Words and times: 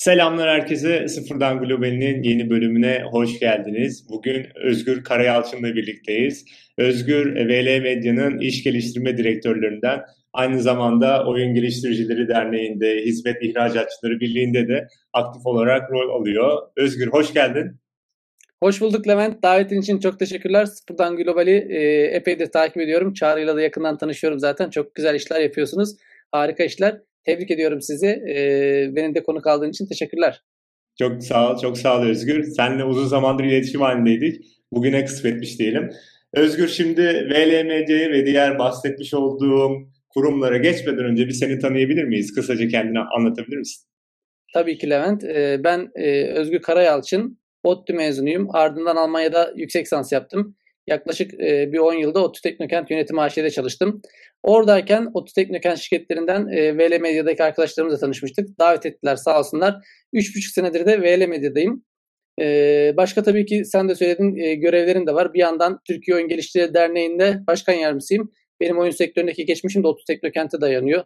Selamlar 0.00 0.48
herkese. 0.48 1.08
Sıfırdan 1.08 1.60
Global'in 1.60 2.22
yeni 2.22 2.50
bölümüne 2.50 3.02
hoş 3.10 3.40
geldiniz. 3.40 4.06
Bugün 4.08 4.46
Özgür 4.54 5.04
Karayalçın'la 5.04 5.74
birlikteyiz. 5.74 6.44
Özgür, 6.78 7.34
VL 7.34 7.82
Medya'nın 7.82 8.38
iş 8.38 8.64
geliştirme 8.64 9.16
direktörlerinden, 9.18 10.00
aynı 10.32 10.62
zamanda 10.62 11.26
Oyun 11.26 11.54
Geliştiricileri 11.54 12.28
Derneği'nde, 12.28 12.96
Hizmet 12.96 13.42
İhracatçıları 13.42 14.20
Birliği'nde 14.20 14.68
de 14.68 14.86
aktif 15.12 15.46
olarak 15.46 15.90
rol 15.90 16.20
alıyor. 16.20 16.58
Özgür, 16.76 17.06
hoş 17.06 17.34
geldin. 17.34 17.76
Hoş 18.62 18.80
bulduk 18.80 19.08
Levent. 19.08 19.42
Davetin 19.42 19.80
için 19.80 19.98
çok 19.98 20.18
teşekkürler. 20.18 20.66
Sıfırdan 20.66 21.16
Global'i 21.16 21.66
e, 21.70 22.02
epeydir 22.16 22.46
takip 22.46 22.76
ediyorum. 22.76 23.14
Çağrı'yla 23.14 23.56
da 23.56 23.60
yakından 23.60 23.98
tanışıyorum 23.98 24.38
zaten. 24.38 24.70
Çok 24.70 24.94
güzel 24.94 25.14
işler 25.14 25.40
yapıyorsunuz. 25.40 25.96
Harika 26.32 26.64
işler. 26.64 27.00
Tebrik 27.24 27.50
ediyorum 27.50 27.80
sizi. 27.80 28.06
Ee, 28.06 28.90
benim 28.96 29.14
de 29.14 29.22
konuk 29.22 29.46
aldığın 29.46 29.70
için 29.70 29.86
teşekkürler. 29.86 30.42
Çok 30.98 31.22
sağ 31.22 31.52
ol, 31.52 31.60
çok 31.60 31.78
sağ 31.78 31.98
ol 31.98 32.02
Özgür. 32.06 32.44
Seninle 32.44 32.84
uzun 32.84 33.06
zamandır 33.06 33.44
iletişim 33.44 33.80
halindeydik. 33.80 34.44
Bugüne 34.72 35.04
kısmetmiş 35.04 35.58
diyelim. 35.58 35.90
Özgür 36.34 36.68
şimdi 36.68 37.02
VL 37.02 37.64
Medya'yı 37.64 38.10
ve 38.10 38.26
diğer 38.26 38.58
bahsetmiş 38.58 39.14
olduğum 39.14 39.72
kurumlara 40.08 40.56
geçmeden 40.56 41.04
önce 41.04 41.26
bir 41.26 41.32
seni 41.32 41.58
tanıyabilir 41.58 42.04
miyiz? 42.04 42.34
Kısaca 42.34 42.68
kendini 42.68 42.98
anlatabilir 42.98 43.56
misin? 43.56 43.88
Tabii 44.54 44.78
ki 44.78 44.90
Levent. 44.90 45.24
Ee, 45.24 45.60
ben 45.64 45.88
e, 45.94 46.24
Özgür 46.24 46.62
Karayalçın. 46.62 47.40
ODTÜ 47.62 47.92
mezunuyum. 47.92 48.48
Ardından 48.54 48.96
Almanya'da 48.96 49.52
yüksek 49.56 49.84
lisans 49.86 50.12
yaptım. 50.12 50.56
Yaklaşık 50.90 51.34
e, 51.34 51.72
bir 51.72 51.78
10 51.78 51.94
yılda 51.94 52.24
ODTÜ 52.24 52.42
Teknokent 52.42 52.90
Yönetim 52.90 53.18
AŞ'de 53.18 53.50
çalıştım. 53.50 54.02
Oradayken 54.42 55.10
ODTÜ 55.14 55.34
Teknokent 55.34 55.78
şirketlerinden 55.78 56.48
e, 56.48 56.78
VL 56.78 57.00
Medya'daki 57.00 57.44
arkadaşlarımızla 57.44 57.98
tanışmıştık. 57.98 58.58
Davet 58.58 58.86
ettiler 58.86 59.16
sağ 59.16 59.38
olsunlar. 59.38 59.74
3,5 60.14 60.52
senedir 60.52 60.86
de 60.86 61.02
VL 61.02 61.28
Medya'dayım. 61.28 61.84
E, 62.40 62.94
başka 62.96 63.22
tabii 63.22 63.46
ki 63.46 63.64
sen 63.64 63.88
de 63.88 63.94
söyledin 63.94 64.36
e, 64.36 64.54
görevlerim 64.54 65.06
de 65.06 65.14
var. 65.14 65.34
Bir 65.34 65.38
yandan 65.38 65.80
Türkiye 65.86 66.16
Oyun 66.16 66.28
Geliştirici 66.28 66.74
Derneği'nde 66.74 67.38
başkan 67.46 67.72
yardımcısıyım. 67.72 68.32
Benim 68.60 68.78
oyun 68.78 68.90
sektöründeki 68.90 69.44
geçmişim 69.44 69.82
de 69.82 69.86
ODTÜ 69.86 70.04
Teknokent'e 70.06 70.60
dayanıyor. 70.60 71.04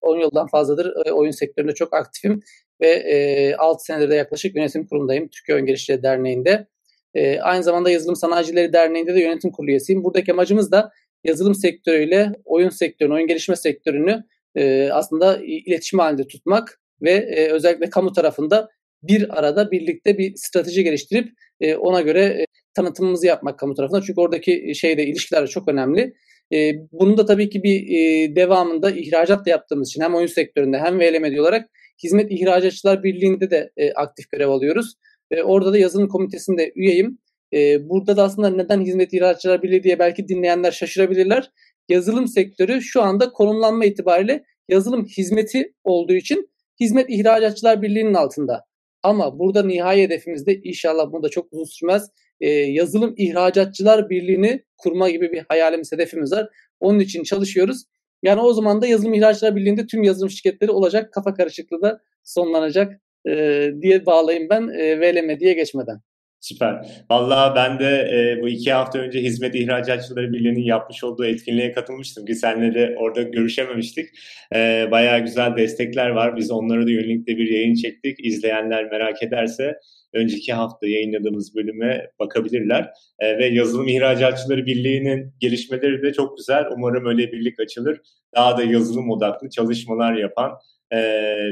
10 0.00 0.18
yıldan 0.20 0.46
fazladır 0.46 1.06
e, 1.06 1.12
oyun 1.12 1.30
sektöründe 1.30 1.74
çok 1.74 1.94
aktifim 1.94 2.40
ve 2.80 2.88
e, 2.88 3.54
6 3.54 3.84
senedir 3.84 4.10
de 4.10 4.14
yaklaşık 4.14 4.56
yönetim 4.56 4.86
kurulundayım 4.86 5.28
Türkiye 5.28 5.56
Oyun 5.56 5.66
Geliştirici 5.66 6.02
Derneği'nde. 6.02 6.66
E, 7.14 7.40
aynı 7.40 7.62
zamanda 7.62 7.90
Yazılım 7.90 8.16
Sanayicileri 8.16 8.72
Derneği'nde 8.72 9.14
de 9.14 9.20
yönetim 9.20 9.50
kurulu 9.50 9.70
üyesiyim. 9.70 10.04
Buradaki 10.04 10.32
amacımız 10.32 10.72
da 10.72 10.92
yazılım 11.24 11.54
sektörüyle 11.54 12.32
oyun 12.44 12.68
sektörünü, 12.68 13.14
oyun 13.14 13.26
gelişme 13.26 13.56
sektörünü 13.56 14.24
e, 14.54 14.90
aslında 14.92 15.40
iletişim 15.42 15.98
halinde 15.98 16.26
tutmak 16.26 16.80
ve 17.02 17.10
e, 17.10 17.48
özellikle 17.48 17.90
kamu 17.90 18.12
tarafında 18.12 18.68
bir 19.02 19.38
arada 19.38 19.70
birlikte 19.70 20.18
bir 20.18 20.32
strateji 20.36 20.84
geliştirip 20.84 21.28
e, 21.60 21.76
ona 21.76 22.00
göre 22.00 22.20
e, 22.20 22.44
tanıtımımızı 22.74 23.26
yapmak 23.26 23.58
kamu 23.58 23.74
tarafında. 23.74 24.02
Çünkü 24.02 24.20
oradaki 24.20 24.74
şeyde 24.74 25.06
ilişkiler 25.06 25.46
çok 25.46 25.68
önemli. 25.68 26.14
E, 26.52 26.72
bunun 26.92 27.18
da 27.18 27.26
tabii 27.26 27.50
ki 27.50 27.62
bir 27.62 27.88
e, 27.88 28.36
devamında 28.36 28.90
ihracat 28.90 29.46
da 29.46 29.50
yaptığımız 29.50 29.88
için 29.88 30.02
hem 30.02 30.14
oyun 30.14 30.26
sektöründe 30.26 30.78
hem 30.78 31.00
VLM 31.00 31.40
olarak 31.40 31.70
Hizmet 32.02 32.32
İhracatçılar 32.32 33.02
Birliği'nde 33.02 33.50
de 33.50 33.70
e, 33.76 33.92
aktif 33.92 34.30
görev 34.30 34.48
alıyoruz. 34.48 34.94
E, 35.32 35.42
orada 35.42 35.72
da 35.72 35.78
yazılım 35.78 36.08
komitesinde 36.08 36.72
üyeyim. 36.76 37.18
E, 37.54 37.88
burada 37.88 38.16
da 38.16 38.22
aslında 38.22 38.50
neden 38.50 38.80
Hizmet 38.80 39.12
İhracatçılar 39.12 39.62
Birliği 39.62 39.82
diye 39.82 39.98
belki 39.98 40.28
dinleyenler 40.28 40.72
şaşırabilirler. 40.72 41.50
Yazılım 41.88 42.28
sektörü 42.28 42.82
şu 42.82 43.02
anda 43.02 43.32
konumlanma 43.32 43.84
itibariyle 43.84 44.44
yazılım 44.68 45.06
hizmeti 45.06 45.74
olduğu 45.84 46.14
için 46.14 46.50
Hizmet 46.80 47.10
İhracatçılar 47.10 47.82
Birliği'nin 47.82 48.14
altında. 48.14 48.64
Ama 49.02 49.38
burada 49.38 49.62
nihai 49.62 50.02
hedefimizde 50.02 50.60
inşallah 50.62 51.12
bu 51.12 51.22
da 51.22 51.28
çok 51.28 51.52
uzun 51.52 51.64
sürmez. 51.64 52.10
E, 52.40 52.48
yazılım 52.50 53.14
İhracatçılar 53.16 54.10
Birliği'ni 54.10 54.64
kurma 54.78 55.10
gibi 55.10 55.32
bir 55.32 55.44
hayalimiz, 55.48 55.92
hedefimiz 55.92 56.32
var. 56.32 56.48
Onun 56.80 56.98
için 56.98 57.22
çalışıyoruz. 57.22 57.84
Yani 58.22 58.40
o 58.40 58.52
zaman 58.52 58.82
da 58.82 58.86
yazılım 58.86 59.14
İhracatçılar 59.14 59.56
Birliği'nde 59.56 59.86
tüm 59.86 60.02
yazılım 60.02 60.30
şirketleri 60.30 60.70
olacak. 60.70 61.12
Kafa 61.12 61.34
karışıklığı 61.34 61.82
da 61.82 62.00
sonlanacak 62.22 63.00
e, 63.28 63.70
diye 63.82 64.06
bağlayayım 64.06 64.48
ben 64.50 64.68
e, 64.68 65.00
VLM 65.00 65.40
diye 65.40 65.54
geçmeden. 65.54 66.00
Süper. 66.42 67.04
Vallahi 67.10 67.54
ben 67.54 67.78
de 67.78 67.86
e, 67.86 68.42
bu 68.42 68.48
iki 68.48 68.72
hafta 68.72 68.98
önce 68.98 69.20
Hizmet 69.20 69.54
İhracatçıları 69.54 70.32
Birliği'nin 70.32 70.62
yapmış 70.62 71.04
olduğu 71.04 71.24
etkinliğe 71.24 71.72
katılmıştım 71.72 72.26
ki 72.26 72.34
seninle 72.34 72.74
de 72.74 72.96
orada 72.98 73.22
görüşememiştik. 73.22 74.08
E, 74.54 74.88
bayağı 74.90 75.20
güzel 75.20 75.56
destekler 75.56 76.08
var. 76.08 76.36
Biz 76.36 76.50
onlara 76.50 76.86
da 76.86 76.90
yönelik 76.90 77.26
de 77.26 77.36
bir 77.36 77.50
yayın 77.50 77.74
çektik. 77.74 78.26
İzleyenler 78.26 78.90
merak 78.90 79.22
ederse 79.22 79.74
önceki 80.12 80.52
hafta 80.52 80.86
yayınladığımız 80.86 81.54
bölüme 81.54 82.10
bakabilirler. 82.18 82.90
E, 83.18 83.38
ve 83.38 83.46
Yazılım 83.46 83.88
İhracatçıları 83.88 84.66
Birliği'nin 84.66 85.34
gelişmeleri 85.40 86.02
de 86.02 86.12
çok 86.12 86.36
güzel. 86.36 86.64
Umarım 86.76 87.06
öyle 87.06 87.32
birlik 87.32 87.60
açılır. 87.60 88.00
Daha 88.34 88.58
da 88.58 88.64
yazılım 88.64 89.10
odaklı 89.10 89.50
çalışmalar 89.50 90.14
yapan 90.14 90.52
e, 90.92 90.98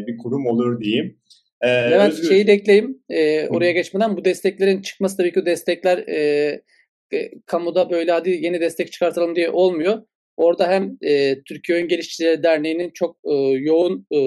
bir 0.07 0.19
kurum 0.19 0.47
olur 0.47 0.81
diyeyim. 0.81 1.17
Ee, 1.63 1.69
Levent 1.69 2.13
Özgür. 2.13 2.29
şeyi 2.29 2.47
de 2.47 2.53
ekleyeyim. 2.53 3.03
E, 3.09 3.49
oraya 3.49 3.73
geçmeden 3.73 4.17
bu 4.17 4.25
desteklerin 4.25 4.83
çıkması 4.83 5.17
tabii 5.17 5.33
ki 5.33 5.47
destekler 5.47 5.99
e, 5.99 6.63
e, 7.13 7.31
kamuda 7.47 7.91
böyle 7.91 8.13
hadi 8.13 8.31
yeni 8.31 8.61
destek 8.61 8.93
çıkartalım 8.93 9.37
diye 9.37 9.51
olmuyor. 9.51 10.03
Orada 10.37 10.69
hem 10.69 10.97
e, 11.03 11.43
Türkiye 11.43 11.79
Oyun 11.79 11.89
Geliştiricileri 11.89 12.43
Derneği'nin 12.43 12.91
çok 12.95 13.17
e, 13.25 13.33
yoğun 13.41 14.07
e, 14.15 14.21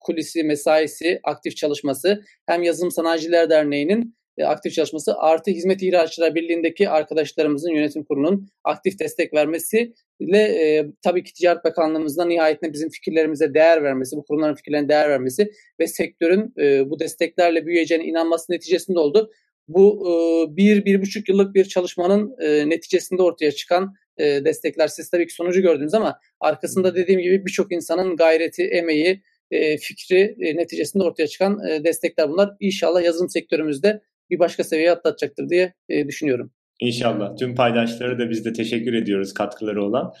kulisi, 0.00 0.44
mesaisi, 0.44 1.20
aktif 1.24 1.56
çalışması 1.56 2.22
hem 2.46 2.62
Yazılım 2.62 2.90
Sanayiciler 2.90 3.50
Derneği'nin 3.50 4.16
e, 4.38 4.44
aktif 4.44 4.72
çalışması 4.72 5.14
artı 5.18 5.50
Hizmet 5.50 5.82
İhracatçılar 5.82 6.34
Birliği'ndeki 6.34 6.88
arkadaşlarımızın 6.88 7.70
yönetim 7.70 8.04
kurulunun 8.04 8.48
aktif 8.64 8.98
destek 8.98 9.34
vermesi 9.34 9.94
ile 10.20 10.38
e, 10.38 10.86
tabii 11.02 11.24
ki 11.24 11.32
Ticaret 11.32 11.64
Bakanlığımızdan 11.64 12.28
nihayetinde 12.28 12.72
bizim 12.72 12.90
fikirlerimize 12.90 13.54
değer 13.54 13.82
vermesi, 13.82 14.16
bu 14.16 14.24
kurumların 14.24 14.54
fikirlerine 14.54 14.88
değer 14.88 15.08
vermesi 15.08 15.50
ve 15.80 15.86
sektörün 15.86 16.54
e, 16.58 16.90
bu 16.90 17.00
desteklerle 17.00 17.66
büyüyeceğine 17.66 18.04
inanması 18.04 18.52
neticesinde 18.52 18.98
oldu. 18.98 19.30
Bu 19.68 20.08
e, 20.08 20.12
bir, 20.56 20.84
bir 20.84 21.02
buçuk 21.02 21.28
yıllık 21.28 21.54
bir 21.54 21.64
çalışmanın 21.64 22.36
e, 22.40 22.68
neticesinde 22.68 23.22
ortaya 23.22 23.52
çıkan 23.52 23.94
e, 24.18 24.44
destekler. 24.44 24.88
Siz 24.88 25.10
tabii 25.10 25.26
ki 25.26 25.34
sonucu 25.34 25.60
gördünüz 25.60 25.94
ama 25.94 26.20
arkasında 26.40 26.94
dediğim 26.94 27.20
gibi 27.20 27.46
birçok 27.46 27.72
insanın 27.72 28.16
gayreti, 28.16 28.62
emeği, 28.62 29.22
e, 29.50 29.76
fikri 29.76 30.36
e, 30.40 30.56
neticesinde 30.56 31.04
ortaya 31.04 31.26
çıkan 31.26 31.66
e, 31.68 31.84
destekler 31.84 32.28
bunlar. 32.30 32.50
İnşallah 32.60 33.02
yazılım 33.02 33.28
sektörümüzde 33.28 34.00
bir 34.30 34.38
başka 34.38 34.64
seviyeye 34.64 34.92
atlatacaktır 34.92 35.48
diye 35.48 35.74
e, 35.88 36.08
düşünüyorum. 36.08 36.50
İnşallah. 36.80 37.36
Tüm 37.36 37.54
paydaşlara 37.54 38.18
da 38.18 38.30
biz 38.30 38.44
de 38.44 38.52
teşekkür 38.52 38.94
ediyoruz 38.94 39.34
katkıları 39.34 39.84
olan. 39.84 40.12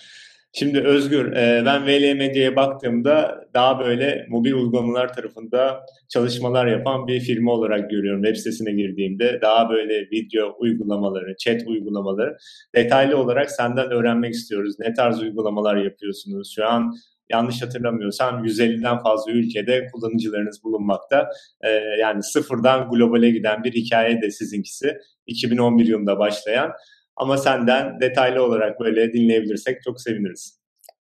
Şimdi 0.52 0.80
Özgür, 0.80 1.32
e, 1.32 1.62
ben 1.66 1.86
VL 1.86 2.16
Medya'ya 2.16 2.56
baktığımda 2.56 3.44
daha 3.54 3.78
böyle 3.80 4.26
mobil 4.28 4.52
uygulamalar 4.52 5.14
tarafında 5.14 5.86
çalışmalar 6.08 6.66
yapan 6.66 7.06
bir 7.06 7.20
firma 7.20 7.52
olarak 7.52 7.90
görüyorum. 7.90 8.22
Web 8.22 8.36
sitesine 8.36 8.72
girdiğimde 8.72 9.38
daha 9.42 9.70
böyle 9.70 10.00
video 10.00 10.56
uygulamaları, 10.58 11.36
chat 11.36 11.62
uygulamaları 11.66 12.36
detaylı 12.74 13.16
olarak 13.16 13.50
senden 13.50 13.90
öğrenmek 13.90 14.34
istiyoruz. 14.34 14.74
Ne 14.78 14.94
tarz 14.94 15.22
uygulamalar 15.22 15.76
yapıyorsunuz? 15.76 16.52
Şu 16.54 16.66
an 16.66 16.94
yanlış 17.30 17.62
hatırlamıyorsam 17.62 18.44
150'den 18.44 18.98
fazla 18.98 19.32
ülkede 19.32 19.86
kullanıcılarınız 19.92 20.64
bulunmakta. 20.64 21.30
Ee, 21.64 21.68
yani 22.00 22.22
sıfırdan 22.22 22.90
globale 22.90 23.30
giden 23.30 23.64
bir 23.64 23.72
hikaye 23.72 24.22
de 24.22 24.30
sizinkisi. 24.30 24.98
2011 25.26 25.86
yılında 25.86 26.18
başlayan. 26.18 26.72
Ama 27.16 27.36
senden 27.36 28.00
detaylı 28.00 28.42
olarak 28.42 28.80
böyle 28.80 29.12
dinleyebilirsek 29.12 29.82
çok 29.82 30.00
seviniriz. 30.00 30.60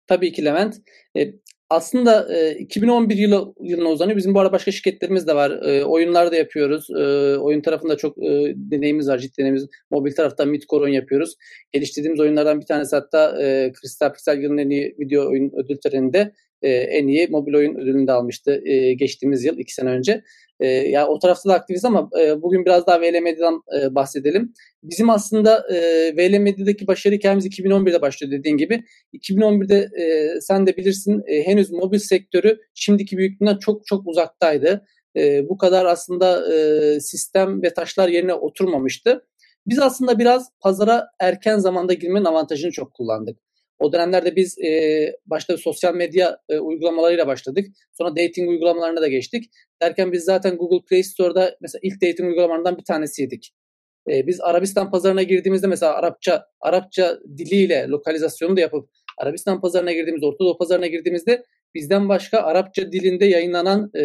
Tabii 0.07 0.31
ki 0.31 0.45
Levent. 0.45 0.75
E, 1.17 1.33
aslında 1.69 2.35
e, 2.35 2.55
2011 2.55 3.17
yılı, 3.17 3.53
yılına 3.61 3.89
uzanıyor. 3.89 4.17
Bizim 4.17 4.33
bu 4.33 4.39
arada 4.39 4.51
başka 4.51 4.71
şirketlerimiz 4.71 5.27
de 5.27 5.35
var. 5.35 5.51
E, 5.51 5.85
oyunlar 5.85 6.31
da 6.31 6.35
yapıyoruz. 6.35 6.89
E, 6.89 7.37
oyun 7.37 7.61
tarafında 7.61 7.97
çok 7.97 8.17
e, 8.17 8.53
deneyimimiz 8.55 9.09
var. 9.09 9.17
Ciddi 9.17 9.37
deneyimimiz. 9.37 9.69
Mobil 9.91 10.15
tarafta 10.15 10.45
Midcore 10.45 10.93
yapıyoruz. 10.93 11.35
Geliştirdiğimiz 11.71 12.19
oyunlardan 12.19 12.61
bir 12.61 12.65
tanesi 12.65 12.95
hatta 12.95 13.41
e, 13.41 13.73
Crystal 13.81 14.13
Pixel 14.13 14.41
yılın 14.41 14.57
en 14.57 14.69
iyi 14.69 14.95
video 14.99 15.29
oyun 15.29 15.51
ödül 15.55 15.77
töreninde 15.77 16.33
e, 16.61 16.69
en 16.69 17.07
iyi 17.07 17.27
mobil 17.27 17.53
oyun 17.53 17.75
ödülünü 17.75 18.07
de 18.07 18.11
almıştı 18.11 18.61
e, 18.65 18.93
geçtiğimiz 18.93 19.45
yıl, 19.45 19.57
iki 19.57 19.73
sene 19.73 19.89
önce. 19.89 20.23
E, 20.59 20.67
yani 20.67 21.05
o 21.05 21.19
tarafta 21.19 21.49
da 21.49 21.53
aktifiz 21.53 21.85
ama 21.85 22.09
e, 22.21 22.41
bugün 22.41 22.65
biraz 22.65 22.87
daha 22.87 23.01
VL 23.01 23.21
Medya'dan 23.21 23.61
e, 23.79 23.95
bahsedelim. 23.95 24.53
Bizim 24.83 25.09
aslında 25.09 25.65
e, 25.73 25.77
VL 26.17 26.37
Medya'daki 26.37 26.87
başarı 26.87 27.15
hikayemiz 27.15 27.45
2011'de 27.45 28.01
başlıyor 28.01 28.31
dediğin 28.31 28.57
gibi. 28.57 28.83
2011'de 29.13 29.89
e, 30.03 30.41
sen 30.41 30.67
de 30.67 30.77
bilirsin 30.77 31.23
e, 31.27 31.43
henüz 31.43 31.71
mobil 31.71 31.99
sektörü 31.99 32.59
şimdiki 32.73 33.17
büyüklüğünden 33.17 33.57
çok 33.57 33.85
çok 33.85 34.07
uzaktaydı. 34.07 34.85
E, 35.17 35.49
bu 35.49 35.57
kadar 35.57 35.85
aslında 35.85 36.53
e, 36.53 36.99
sistem 36.99 37.63
ve 37.63 37.73
taşlar 37.73 38.07
yerine 38.09 38.33
oturmamıştı. 38.33 39.25
Biz 39.67 39.79
aslında 39.79 40.19
biraz 40.19 40.49
pazara 40.59 41.07
erken 41.19 41.57
zamanda 41.57 41.93
girmenin 41.93 42.25
avantajını 42.25 42.71
çok 42.71 42.93
kullandık. 42.93 43.46
O 43.79 43.93
dönemlerde 43.93 44.35
biz 44.35 44.59
e, 44.59 45.11
başta 45.25 45.57
sosyal 45.57 45.95
medya 45.95 46.37
e, 46.49 46.59
uygulamalarıyla 46.59 47.27
başladık. 47.27 47.67
Sonra 47.93 48.09
dating 48.09 48.49
uygulamalarına 48.49 49.01
da 49.01 49.07
geçtik. 49.07 49.45
Derken 49.81 50.11
biz 50.11 50.23
zaten 50.23 50.57
Google 50.57 50.85
Play 50.89 51.03
Store'da 51.03 51.57
mesela 51.61 51.79
ilk 51.83 52.01
dating 52.01 52.29
uygulamalarından 52.29 52.77
bir 52.77 52.83
tanesiydik. 52.83 53.53
E, 54.09 54.27
biz 54.27 54.41
Arabistan 54.41 54.91
pazarına 54.91 55.23
girdiğimizde 55.23 55.67
mesela 55.67 55.93
Arapça 55.93 56.45
Arapça 56.61 57.19
diliyle 57.37 57.85
lokalizasyonu 57.87 58.57
da 58.57 58.61
yapıp 58.61 58.89
Arabistan 59.17 59.61
pazarına 59.61 59.91
girdiğimizde, 59.91 60.25
Orta 60.25 60.45
Doğu 60.45 60.57
pazarına 60.57 60.87
girdiğimizde 60.87 61.43
bizden 61.75 62.09
başka 62.09 62.39
Arapça 62.39 62.91
dilinde 62.91 63.25
yayınlanan 63.25 63.91
e, 63.95 64.01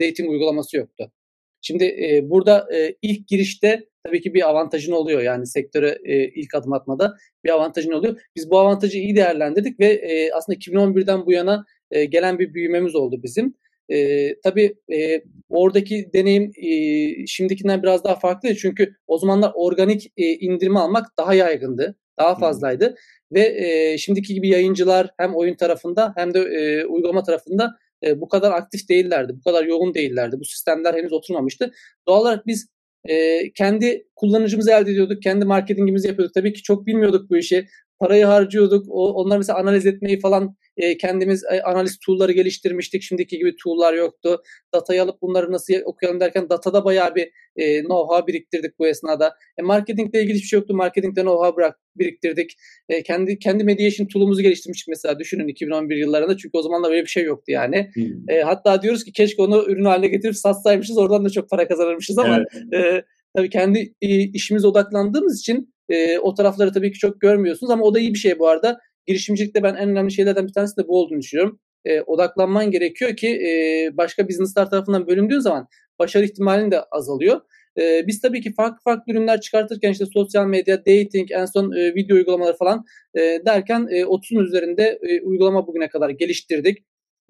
dating 0.00 0.30
uygulaması 0.30 0.76
yoktu. 0.76 1.12
Şimdi 1.60 1.84
e, 1.84 2.30
burada 2.30 2.68
e, 2.74 2.96
ilk 3.02 3.28
girişte 3.28 3.88
tabii 4.04 4.20
ki 4.20 4.34
bir 4.34 4.48
avantajın 4.48 4.92
oluyor 4.92 5.22
yani 5.22 5.46
sektöre 5.46 5.98
e, 6.04 6.28
ilk 6.28 6.54
adım 6.54 6.72
atmada 6.72 7.16
bir 7.44 7.50
avantajın 7.50 7.92
oluyor. 7.92 8.20
Biz 8.36 8.50
bu 8.50 8.58
avantajı 8.58 8.98
iyi 8.98 9.16
değerlendirdik 9.16 9.80
ve 9.80 9.86
e, 9.86 10.32
aslında 10.32 10.58
2011'den 10.58 11.26
bu 11.26 11.32
yana 11.32 11.64
e, 11.90 12.04
gelen 12.04 12.38
bir 12.38 12.54
büyümemiz 12.54 12.94
oldu 12.94 13.20
bizim. 13.22 13.54
E, 13.88 14.28
tabii 14.40 14.74
e, 14.92 15.22
oradaki 15.48 16.10
deneyim 16.14 16.52
e, 16.56 17.26
şimdikinden 17.26 17.82
biraz 17.82 18.04
daha 18.04 18.18
farklı 18.18 18.54
çünkü 18.54 18.94
o 19.06 19.18
zamanlar 19.18 19.52
organik 19.54 20.12
e, 20.16 20.24
indirme 20.32 20.78
almak 20.78 21.06
daha 21.18 21.34
yaygındı, 21.34 21.96
daha 22.18 22.38
fazlaydı. 22.38 22.88
Hmm. 22.88 22.94
Ve 23.32 23.40
e, 23.56 23.98
şimdiki 23.98 24.34
gibi 24.34 24.48
yayıncılar 24.48 25.10
hem 25.18 25.34
oyun 25.34 25.54
tarafında 25.54 26.12
hem 26.16 26.34
de 26.34 26.38
e, 26.38 26.84
uygulama 26.86 27.22
tarafında 27.22 27.70
e, 28.04 28.20
bu 28.20 28.28
kadar 28.28 28.52
aktif 28.52 28.88
değillerdi, 28.88 29.32
bu 29.36 29.42
kadar 29.42 29.64
yoğun 29.64 29.94
değillerdi. 29.94 30.36
Bu 30.40 30.44
sistemler 30.44 30.94
henüz 30.94 31.12
oturmamıştı. 31.12 31.72
Doğal 32.08 32.20
olarak 32.20 32.46
biz 32.46 32.73
e, 33.08 33.52
kendi 33.52 34.06
kullanıcımızı 34.16 34.70
elde 34.70 34.90
ediyorduk, 34.90 35.22
kendi 35.22 35.44
marketingimizi 35.44 36.08
yapıyorduk. 36.08 36.34
Tabii 36.34 36.52
ki 36.52 36.62
çok 36.62 36.86
bilmiyorduk 36.86 37.30
bu 37.30 37.36
işi. 37.36 37.66
Parayı 38.00 38.24
harcıyorduk. 38.24 38.86
O, 38.88 39.12
onları 39.12 39.38
mesela 39.38 39.58
analiz 39.58 39.86
etmeyi 39.86 40.20
falan 40.20 40.56
e, 40.76 40.96
kendimiz 40.96 41.44
e, 41.44 41.62
analiz 41.62 41.98
tool'ları 42.06 42.32
geliştirmiştik. 42.32 43.02
Şimdiki 43.02 43.38
gibi 43.38 43.56
tool'lar 43.64 43.94
yoktu. 43.94 44.42
Datayı 44.74 45.02
alıp 45.02 45.22
bunları 45.22 45.52
nasıl 45.52 45.74
okuyalım 45.84 46.20
derken 46.20 46.50
datada 46.50 46.84
bayağı 46.84 47.14
bir 47.14 47.30
e, 47.56 47.80
know-how 47.80 48.26
biriktirdik 48.26 48.78
bu 48.78 48.86
esnada. 48.86 49.34
E, 49.58 49.62
marketingle 49.62 50.22
ilgili 50.22 50.34
hiçbir 50.34 50.48
şey 50.48 50.58
yoktu. 50.58 50.74
Marketingde 50.74 51.20
know-how 51.20 51.56
bırak, 51.56 51.78
biriktirdik. 51.96 52.56
E, 52.88 53.02
kendi 53.02 53.38
kendi 53.38 53.64
mediation 53.64 54.06
tool'umuzu 54.06 54.42
geliştirmiştik 54.42 54.88
mesela 54.88 55.18
düşünün 55.18 55.48
2011 55.48 55.96
yıllarında. 55.96 56.36
Çünkü 56.36 56.58
o 56.58 56.62
zamanlar 56.62 56.90
böyle 56.90 57.02
bir 57.02 57.10
şey 57.10 57.24
yoktu 57.24 57.52
yani. 57.52 57.90
Hmm. 57.94 58.30
E, 58.30 58.42
hatta 58.42 58.82
diyoruz 58.82 59.04
ki 59.04 59.12
keşke 59.12 59.42
onu 59.42 59.64
ürün 59.68 59.84
haline 59.84 60.08
getirip 60.08 60.36
satsaymışız. 60.36 60.98
Oradan 60.98 61.24
da 61.24 61.30
çok 61.30 61.50
para 61.50 61.68
kazanırmışız 61.68 62.18
ama 62.18 62.38
evet. 62.72 62.84
e, 62.84 63.04
tabii 63.36 63.50
kendi 63.50 63.94
e, 64.02 64.18
işimize 64.18 64.66
odaklandığımız 64.66 65.40
için 65.40 65.74
e, 65.88 66.18
o 66.18 66.34
tarafları 66.34 66.72
tabii 66.72 66.92
ki 66.92 66.98
çok 66.98 67.20
görmüyorsunuz 67.20 67.70
ama 67.70 67.84
o 67.84 67.94
da 67.94 68.00
iyi 68.00 68.14
bir 68.14 68.18
şey 68.18 68.38
bu 68.38 68.48
arada 68.48 68.78
girişimcilikte 69.06 69.62
ben 69.62 69.74
en 69.74 69.88
önemli 69.88 70.12
şeylerden 70.12 70.46
bir 70.46 70.52
tanesi 70.52 70.76
de 70.76 70.88
bu 70.88 71.00
olduğunu 71.00 71.20
düşünüyorum. 71.20 71.60
E, 71.84 72.00
odaklanman 72.00 72.70
gerekiyor 72.70 73.16
ki 73.16 73.28
e, 73.28 73.90
başka 73.96 74.28
businesslar 74.28 74.70
tarafından 74.70 75.06
bölündüğün 75.06 75.38
zaman 75.38 75.68
başarı 75.98 76.24
ihtimalin 76.24 76.70
de 76.70 76.82
azalıyor. 76.82 77.40
E, 77.80 78.06
biz 78.06 78.20
tabii 78.20 78.40
ki 78.40 78.52
farklı 78.54 78.78
farklı 78.84 79.12
ürünler 79.12 79.40
çıkartırken 79.40 79.92
işte 79.92 80.06
sosyal 80.06 80.46
medya, 80.46 80.78
dating, 80.78 81.30
en 81.30 81.44
son 81.44 81.72
e, 81.72 81.94
video 81.94 82.16
uygulamaları 82.16 82.56
falan 82.56 82.84
e, 83.14 83.20
derken 83.20 83.86
e, 83.90 84.00
30'un 84.00 84.44
üzerinde 84.44 84.98
e, 85.02 85.20
uygulama 85.22 85.66
bugüne 85.66 85.88
kadar 85.88 86.10
geliştirdik. 86.10 86.78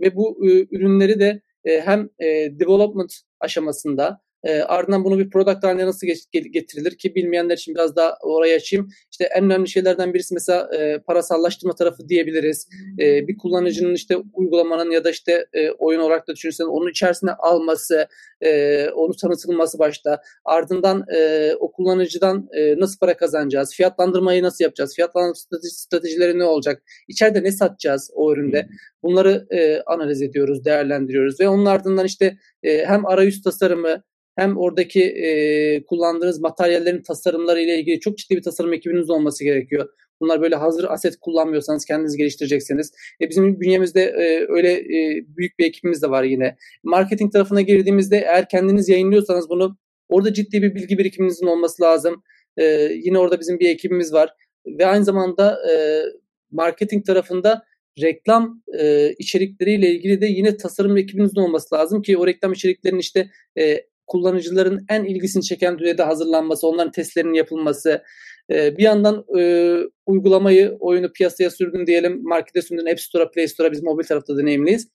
Ve 0.00 0.16
bu 0.16 0.46
e, 0.46 0.66
ürünleri 0.70 1.20
de 1.20 1.40
e, 1.64 1.80
hem 1.80 2.08
e, 2.18 2.26
development 2.60 3.14
aşamasında 3.40 4.20
e, 4.44 4.60
ardından 4.60 5.04
bunu 5.04 5.18
bir 5.18 5.30
product 5.30 5.64
haline 5.64 5.86
nasıl 5.86 6.06
getirilir 6.32 6.98
ki 6.98 7.14
bilmeyenler 7.14 7.56
için 7.56 7.74
biraz 7.74 7.96
daha 7.96 8.16
oraya 8.22 8.56
açayım. 8.56 8.88
İşte 9.10 9.24
en 9.24 9.44
önemli 9.44 9.68
şeylerden 9.68 10.14
birisi 10.14 10.34
mesela 10.34 10.70
e, 10.76 10.98
parasallaştırma 10.98 11.74
tarafı 11.74 12.08
diyebiliriz. 12.08 12.68
E, 12.98 13.28
bir 13.28 13.38
kullanıcının 13.38 13.94
işte 13.94 14.16
uygulamanın 14.32 14.90
ya 14.90 15.04
da 15.04 15.10
işte 15.10 15.46
e, 15.52 15.70
oyun 15.70 16.00
olarak 16.00 16.28
da 16.28 16.34
düşünürsen 16.34 16.64
onun 16.64 16.90
içerisine 16.90 17.30
alması, 17.32 18.06
e, 18.40 18.88
onu 18.88 19.16
tanıtılması 19.16 19.78
başta. 19.78 20.20
Ardından 20.44 21.04
e, 21.14 21.52
o 21.60 21.72
kullanıcıdan 21.72 22.48
e, 22.52 22.80
nasıl 22.80 22.98
para 22.98 23.16
kazanacağız? 23.16 23.74
Fiyatlandırmayı 23.74 24.42
nasıl 24.42 24.64
yapacağız? 24.64 24.94
Fiyatlandırma 24.94 25.34
stratejileri 25.62 26.38
ne 26.38 26.44
olacak? 26.44 26.82
İçeride 27.08 27.42
ne 27.42 27.52
satacağız 27.52 28.10
o 28.14 28.32
üründe? 28.32 28.68
Bunları 29.02 29.46
e, 29.50 29.80
analiz 29.80 30.22
ediyoruz, 30.22 30.64
değerlendiriyoruz 30.64 31.40
ve 31.40 31.48
onun 31.48 31.66
ardından 31.66 32.06
işte 32.06 32.36
e, 32.62 32.84
hem 32.84 33.06
arayüz 33.06 33.42
tasarımı 33.42 34.02
hem 34.36 34.56
oradaki 34.56 35.02
e, 35.02 35.84
kullandığınız 35.84 36.40
materyallerin 36.40 37.02
tasarımları 37.02 37.60
ile 37.60 37.78
ilgili 37.78 38.00
çok 38.00 38.18
ciddi 38.18 38.36
bir 38.36 38.42
tasarım 38.42 38.72
ekibiniz 38.72 39.10
olması 39.10 39.44
gerekiyor. 39.44 39.88
Bunlar 40.20 40.40
böyle 40.40 40.56
hazır 40.56 40.84
aset 40.84 41.16
kullanmıyorsanız 41.20 41.84
kendiniz 41.84 42.16
geliştireceksiniz. 42.16 42.92
E, 43.20 43.30
bizim 43.30 43.60
bünyemizde 43.60 44.02
e, 44.02 44.46
öyle 44.48 44.72
e, 44.72 45.24
büyük 45.36 45.58
bir 45.58 45.66
ekibimiz 45.66 46.02
de 46.02 46.10
var 46.10 46.24
yine. 46.24 46.56
Marketing 46.82 47.32
tarafına 47.32 47.60
girdiğimizde 47.60 48.16
eğer 48.16 48.48
kendiniz 48.48 48.88
yayınlıyorsanız 48.88 49.48
bunu 49.48 49.76
orada 50.08 50.32
ciddi 50.32 50.62
bir 50.62 50.74
bilgi 50.74 50.98
birikiminizin 50.98 51.46
olması 51.46 51.82
lazım. 51.82 52.22
E, 52.56 52.64
yine 53.04 53.18
orada 53.18 53.40
bizim 53.40 53.58
bir 53.60 53.68
ekibimiz 53.68 54.12
var. 54.12 54.34
Ve 54.66 54.86
aynı 54.86 55.04
zamanda 55.04 55.58
e, 55.70 56.02
marketing 56.50 57.06
tarafında 57.06 57.64
reklam 58.02 58.62
e, 58.78 59.12
içerikleriyle 59.18 59.90
ilgili 59.90 60.20
de 60.20 60.26
yine 60.26 60.56
tasarım 60.56 60.96
ekibinizin 60.96 61.40
olması 61.40 61.74
lazım 61.74 62.02
ki 62.02 62.18
o 62.18 62.26
reklam 62.26 62.52
içeriklerinin 62.52 63.00
işte 63.00 63.30
e, 63.58 63.80
kullanıcıların 64.06 64.84
en 64.90 65.04
ilgisini 65.04 65.42
çeken 65.42 65.78
düzeyde 65.78 66.02
hazırlanması, 66.02 66.66
onların 66.66 66.92
testlerinin 66.92 67.34
yapılması, 67.34 68.02
e, 68.50 68.76
bir 68.76 68.82
yandan 68.82 69.24
e, 69.38 69.76
uygulamayı, 70.06 70.76
oyunu 70.80 71.12
piyasaya 71.12 71.50
sürdün 71.50 71.86
diyelim, 71.86 72.22
markete 72.22 72.62
sürdün, 72.62 72.86
App 72.86 73.00
Store'a, 73.00 73.30
Play 73.30 73.48
Store'a 73.48 73.72
biz 73.72 73.82
mobil 73.82 74.04
tarafta 74.04 74.36
deneyimliyiz. 74.38 74.88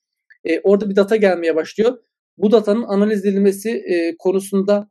E, 0.44 0.60
orada 0.60 0.90
bir 0.90 0.96
data 0.96 1.16
gelmeye 1.16 1.56
başlıyor. 1.56 1.98
Bu 2.38 2.52
datanın 2.52 2.82
analiz 2.82 3.26
edilmesi 3.26 3.84
konusunda 4.18 4.90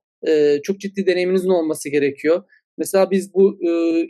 çok 0.64 0.80
ciddi 0.80 1.06
deneyiminizin 1.06 1.50
olması 1.50 1.90
gerekiyor. 1.90 2.44
Mesela 2.78 3.12
biz 3.12 3.34
bu 3.34 3.58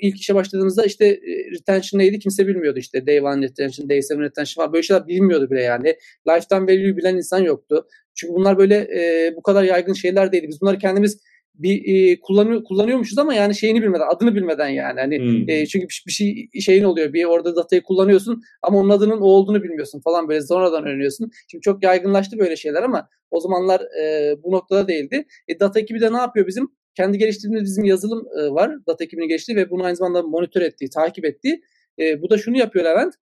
ilk 0.02 0.16
işe 0.16 0.36
başladığımızda 0.36 0.86
işte 0.86 1.20
retention 1.52 2.00
neydi 2.00 2.20
kimse 2.20 2.48
bilmiyordu 2.48 2.80
işte 2.80 3.08
day 3.08 3.22
one 3.22 3.42
retention, 3.42 3.90
day 3.90 4.02
seven 4.02 4.22
retention 4.22 4.66
var. 4.66 4.74
Böyle 4.74 4.84
şeyler 4.84 5.08
bilmiyordu 5.08 5.50
bile 5.50 5.62
yani. 5.62 5.96
Lifetime 6.28 6.62
value 6.62 6.98
bilen 6.98 7.16
insan 7.16 7.40
yoktu. 7.40 7.88
Çünkü 8.20 8.34
bunlar 8.34 8.58
böyle 8.58 8.76
e, 8.76 9.34
bu 9.36 9.42
kadar 9.42 9.64
yaygın 9.64 9.94
şeyler 9.94 10.32
değildi. 10.32 10.48
Biz 10.48 10.62
bunları 10.62 10.78
kendimiz 10.78 11.20
bir 11.60 11.82
e, 11.86 12.20
kullanıyor 12.20 12.64
kullanıyormuşuz 12.64 13.18
ama 13.18 13.34
yani 13.34 13.56
şeyini 13.56 13.82
bilmeden, 13.82 14.08
adını 14.16 14.36
bilmeden 14.36 14.68
yani. 14.68 15.00
Hani 15.00 15.20
hmm. 15.20 15.50
e, 15.50 15.66
çünkü 15.66 15.88
bir, 15.88 16.04
bir 16.08 16.12
şey 16.12 16.50
şeyin 16.62 16.84
oluyor. 16.84 17.14
Bir 17.14 17.26
orada 17.26 17.56
datayı 17.56 17.84
kullanıyorsun 17.84 18.42
ama 18.62 18.80
onun 18.80 18.90
adının 18.90 19.22
o 19.22 19.26
olduğunu 19.26 19.64
bilmiyorsun 19.64 20.00
falan 20.00 20.30
böyle 20.30 20.42
sonradan 20.42 20.86
öğreniyorsun. 20.86 21.32
Şimdi 21.48 21.62
çok 21.62 21.84
yaygınlaştı 21.84 22.40
böyle 22.40 22.56
şeyler 22.56 22.84
ama 22.84 23.10
o 23.32 23.40
zamanlar 23.40 23.82
e, 23.82 24.36
bu 24.44 24.52
noktada 24.52 24.88
değildi. 24.88 25.26
E, 25.48 25.60
data 25.60 25.80
ekibi 25.80 26.02
de 26.02 26.14
ne 26.14 26.18
yapıyor 26.18 26.48
bizim? 26.48 26.68
Kendi 26.96 27.18
geliştirdiğimiz 27.18 27.64
bizim 27.64 27.84
yazılım 27.84 28.28
e, 28.40 28.50
var. 28.50 28.72
Data 28.88 29.04
ekibini 29.04 29.28
geliştirdi 29.28 29.58
ve 29.60 29.70
bunu 29.70 29.84
aynı 29.84 29.96
zamanda 29.96 30.24
monitör 30.24 30.62
ettiği, 30.62 30.90
takip 30.90 31.26
ettiği. 31.26 31.62
E, 32.00 32.22
bu 32.22 32.30
da 32.30 32.38
şunu 32.38 32.58
yapıyor 32.58 32.86
Levent. 32.86 33.14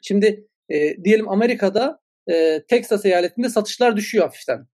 Şimdi 0.00 0.46
e, 0.68 1.04
diyelim 1.04 1.28
Amerika'da 1.28 2.00
e, 2.30 2.62
Texas 2.68 3.06
eyaletinde 3.06 3.48
satışlar 3.48 3.96
düşüyor 3.96 4.24
hafiften. 4.24 4.66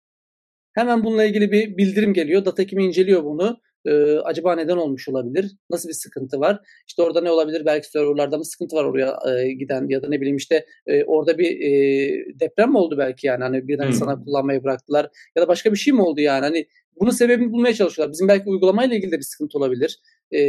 Hemen 0.72 1.04
bununla 1.04 1.24
ilgili 1.24 1.52
bir 1.52 1.76
bildirim 1.76 2.14
geliyor. 2.14 2.44
Data 2.44 2.66
kimi 2.66 2.84
inceliyor 2.84 3.24
bunu. 3.24 3.60
Ee, 3.86 4.18
acaba 4.24 4.54
neden 4.54 4.76
olmuş 4.76 5.08
olabilir? 5.08 5.56
Nasıl 5.70 5.88
bir 5.88 5.94
sıkıntı 5.94 6.40
var? 6.40 6.60
İşte 6.86 7.02
orada 7.02 7.20
ne 7.20 7.30
olabilir? 7.30 7.62
Belki 7.66 7.90
serverlarda 7.90 8.38
mı 8.38 8.44
sıkıntı 8.44 8.76
var 8.76 8.84
oraya 8.84 9.18
e, 9.28 9.52
giden 9.52 9.88
ya 9.88 10.02
da 10.02 10.08
ne 10.08 10.20
bileyim 10.20 10.36
işte 10.36 10.66
e, 10.86 11.04
orada 11.04 11.38
bir 11.38 11.60
e, 11.60 12.40
deprem 12.40 12.70
mi 12.70 12.78
oldu 12.78 12.98
belki 12.98 13.26
yani 13.26 13.42
hani 13.42 13.68
birden 13.68 13.86
hmm. 13.86 13.92
sana 13.92 14.24
kullanmayı 14.24 14.64
bıraktılar 14.64 15.10
ya 15.36 15.42
da 15.42 15.48
başka 15.48 15.72
bir 15.72 15.76
şey 15.76 15.92
mi 15.92 16.02
oldu 16.02 16.20
yani 16.20 16.40
hani 16.40 16.66
bunun 17.00 17.10
sebebini 17.10 17.52
bulmaya 17.52 17.74
çalışıyorlar. 17.74 18.12
Bizim 18.12 18.28
belki 18.28 18.48
uygulamayla 18.48 18.96
ilgili 18.96 19.12
de 19.12 19.18
bir 19.18 19.22
sıkıntı 19.22 19.58
olabilir. 19.58 20.00
E, 20.34 20.40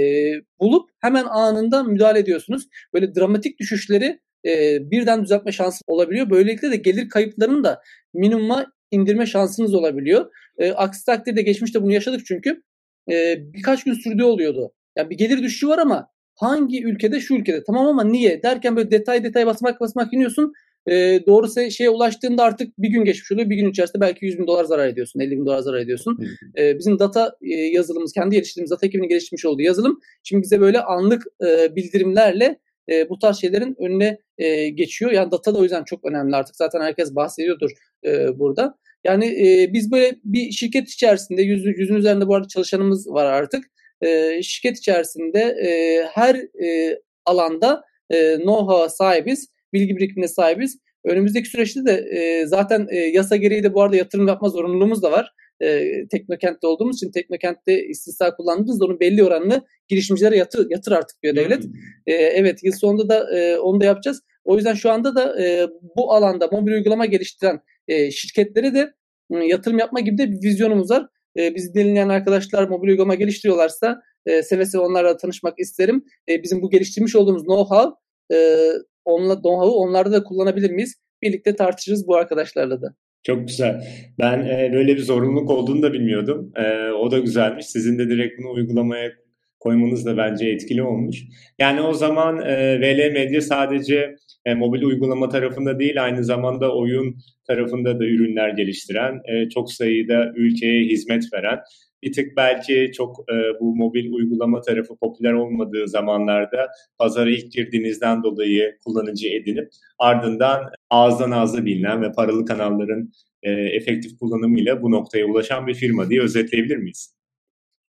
bulup 0.60 0.89
hemen 1.00 1.25
anında 1.25 1.83
müdahale 1.83 2.19
ediyorsunuz. 2.19 2.67
Böyle 2.93 3.15
dramatik 3.15 3.60
düşüşleri 3.60 4.19
e, 4.45 4.79
birden 4.91 5.23
düzeltme 5.23 5.51
şansı 5.51 5.81
olabiliyor. 5.88 6.29
Böylelikle 6.29 6.71
de 6.71 6.75
gelir 6.75 7.09
kayıplarını 7.09 7.63
da 7.63 7.81
minimuma 8.13 8.73
indirme 8.91 9.25
şansınız 9.25 9.73
olabiliyor. 9.73 10.31
E, 10.57 10.71
aksi 10.71 11.05
takdirde 11.05 11.41
geçmişte 11.41 11.81
bunu 11.81 11.93
yaşadık 11.93 12.21
çünkü 12.25 12.63
e, 13.12 13.38
birkaç 13.53 13.83
gün 13.83 13.93
sürdüğü 13.93 14.23
oluyordu. 14.23 14.73
Yani 14.97 15.09
bir 15.09 15.17
gelir 15.17 15.43
düşüşü 15.43 15.67
var 15.67 15.77
ama 15.77 16.07
hangi 16.35 16.83
ülkede 16.83 17.19
şu 17.19 17.35
ülkede 17.35 17.63
tamam 17.63 17.85
ama 17.85 18.03
niye 18.03 18.43
derken 18.43 18.75
böyle 18.75 18.91
detay 18.91 19.23
detay 19.23 19.45
basmak 19.45 19.79
basmak 19.79 20.13
iniyorsun. 20.13 20.53
E, 20.88 21.19
doğru 21.27 21.71
şeye 21.71 21.89
ulaştığında 21.89 22.43
artık 22.43 22.77
bir 22.77 22.89
gün 22.89 23.05
geçmiş 23.05 23.31
oluyor. 23.31 23.50
Bir 23.50 23.55
gün 23.55 23.69
içerisinde 23.69 24.01
belki 24.01 24.25
100 24.25 24.39
bin 24.39 24.47
dolar 24.47 24.63
zarar 24.65 24.88
ediyorsun. 24.88 25.19
50 25.19 25.31
bin 25.31 25.45
dolar 25.45 25.59
zarar 25.59 25.79
ediyorsun. 25.79 26.19
E, 26.57 26.79
bizim 26.79 27.00
data 27.00 27.35
e, 27.41 27.55
yazılımımız, 27.55 28.13
kendi 28.13 28.35
geliştirdiğimiz 28.35 28.71
data 28.71 28.88
ekibinin 28.88 29.09
geliştirmiş 29.09 29.45
olduğu 29.45 29.62
yazılım 29.62 30.00
şimdi 30.23 30.43
bize 30.43 30.59
böyle 30.62 30.81
anlık 30.81 31.23
e, 31.45 31.75
bildirimlerle 31.75 32.59
e, 32.89 33.09
bu 33.09 33.19
tarz 33.19 33.41
şeylerin 33.41 33.75
önüne 33.79 34.17
e, 34.37 34.69
geçiyor. 34.69 35.11
Yani 35.11 35.31
data 35.31 35.53
da 35.53 35.57
o 35.57 35.63
yüzden 35.63 35.83
çok 35.83 36.05
önemli 36.05 36.35
artık. 36.35 36.55
Zaten 36.55 36.81
herkes 36.81 37.15
bahsediyordur 37.15 37.71
e, 38.05 38.39
burada. 38.39 38.77
Yani 39.03 39.25
e, 39.25 39.73
biz 39.73 39.91
böyle 39.91 40.15
bir 40.23 40.51
şirket 40.51 40.89
içerisinde 40.89 41.41
yüz, 41.41 41.65
yüzün 41.65 41.95
üzerinde 41.95 42.27
bu 42.27 42.35
arada 42.35 42.47
çalışanımız 42.47 43.07
var 43.07 43.25
artık. 43.25 43.65
E, 44.01 44.41
şirket 44.43 44.77
içerisinde 44.77 45.39
e, 45.39 46.03
her 46.13 46.35
e, 46.65 46.99
alanda 47.25 47.83
e, 48.09 48.35
know-how'a 48.35 48.89
sahibiz, 48.89 49.47
bilgi 49.73 49.97
birikimine 49.97 50.27
sahibiz. 50.27 50.77
Önümüzdeki 51.05 51.49
süreçte 51.49 51.85
de 51.85 51.93
e, 51.93 52.45
zaten 52.45 52.87
e, 52.89 52.97
yasa 52.97 53.35
gereği 53.35 53.63
de 53.63 53.73
bu 53.73 53.81
arada 53.81 53.95
yatırım 53.95 54.27
yapma 54.27 54.49
zorunluluğumuz 54.49 55.03
da 55.03 55.11
var. 55.11 55.33
E, 55.62 55.91
teknokentte 56.07 56.67
olduğumuz 56.67 56.98
için 56.98 57.12
teknokentte 57.12 57.88
istisna 57.88 58.36
kullandığımız 58.36 58.81
onun 58.81 59.00
belli 59.00 59.24
oranını 59.24 59.62
girişimcilere 59.88 60.38
yatır, 60.38 60.69
yatır 60.69 60.91
artık 60.91 61.24
diyor 61.24 61.36
devlet. 61.36 61.63
E, 62.05 62.13
evet 62.13 62.63
yıl 62.63 62.74
sonunda 62.74 63.10
da 63.10 63.39
e, 63.39 63.57
onu 63.57 63.81
da 63.81 63.86
yapacağız. 63.86 64.22
O 64.45 64.55
yüzden 64.55 64.74
şu 64.74 64.91
anda 64.91 65.15
da 65.15 65.43
e, 65.43 65.67
bu 65.98 66.13
alanda 66.13 66.48
mobil 66.51 66.72
uygulama 66.72 67.05
geliştiren 67.05 67.60
e, 67.88 68.12
şirketlere 68.12 68.74
de 68.74 68.93
e, 69.31 69.38
yatırım 69.38 69.79
yapma 69.79 70.00
gibi 70.00 70.17
de 70.17 70.31
bir 70.31 70.41
vizyonumuz 70.43 70.91
var. 70.91 71.07
E, 71.38 71.55
bizi 71.55 71.74
dinleyen 71.74 72.10
arkadaşlar 72.10 72.67
mobil 72.67 72.88
uygulama 72.88 73.15
geliştiriyorlarsa 73.15 74.01
e, 74.25 74.43
seve 74.43 74.65
seve 74.65 74.81
onlarla 74.81 75.17
tanışmak 75.17 75.60
isterim. 75.60 76.05
E, 76.29 76.43
bizim 76.43 76.62
bu 76.62 76.69
geliştirmiş 76.69 77.15
olduğumuz 77.15 77.43
know-how 77.43 77.93
e, 78.31 78.67
onla 79.05 79.33
know-how'u 79.33 79.72
onlarda 79.72 80.12
da 80.12 80.24
kullanabilir 80.24 80.72
miyiz? 80.72 80.95
Birlikte 81.22 81.55
tartışırız 81.55 82.07
bu 82.07 82.15
arkadaşlarla 82.15 82.81
da. 82.81 82.95
Çok 83.24 83.48
güzel. 83.48 83.84
Ben 84.20 84.39
e, 84.39 84.72
böyle 84.74 84.96
bir 84.96 85.01
zorunluluk 85.01 85.50
olduğunu 85.50 85.82
da 85.82 85.94
bilmiyordum. 85.94 86.51
E, 86.56 86.92
o 86.92 87.12
da 87.12 87.20
güzelmiş. 87.20 87.65
Sizin 87.65 88.00
de 88.00 88.10
direkt 88.10 88.39
bunu 88.39 88.51
uygulamaya 88.51 89.12
koymanız 89.60 90.06
da 90.06 90.18
bence 90.18 90.50
etkili 90.50 90.84
olmuş. 90.84 91.24
Yani 91.60 91.82
o 91.82 91.94
zaman 91.94 92.42
e, 92.42 92.80
VL 92.82 93.13
Medya 93.13 93.42
sadece 93.42 94.15
e, 94.46 94.53
mobil 94.53 94.84
uygulama 94.84 95.30
tarafında 95.30 95.80
değil 95.80 96.03
aynı 96.03 96.24
zamanda 96.24 96.75
oyun 96.75 97.15
tarafında 97.48 98.00
da 98.00 98.06
ürünler 98.06 98.50
geliştiren, 98.50 99.22
e, 99.25 99.50
çok 99.50 99.74
sayıda 99.74 100.34
ülkeye 100.36 100.84
hizmet 100.84 101.24
veren 101.34 101.60
bir 102.03 102.13
tık 102.13 102.38
belki 102.38 102.92
çok 102.96 103.20
e, 103.20 103.60
bu 103.60 103.75
mobil 103.75 104.12
uygulama 104.12 104.62
tarafı 104.62 104.96
popüler 104.98 105.34
olmadığı 105.34 105.88
zamanlarda 105.88 106.68
pazara 106.98 107.30
ilk 107.30 107.51
girdiğinizden 107.51 108.24
dolayı 108.24 108.77
kullanıcı 108.86 109.27
edinip 109.27 109.70
ardından 110.00 110.62
ağızdan 110.93 111.31
ağza 111.31 111.65
bilinen 111.65 112.01
ve 112.01 112.12
paralı 112.12 112.45
kanalların 112.45 113.12
e, 113.43 113.51
efektif 113.51 114.19
kullanımıyla 114.19 114.81
bu 114.81 114.91
noktaya 114.91 115.25
ulaşan 115.25 115.67
bir 115.67 115.73
firma 115.73 116.09
diye 116.09 116.21
özetleyebilir 116.21 116.77
miyiz? 116.77 117.13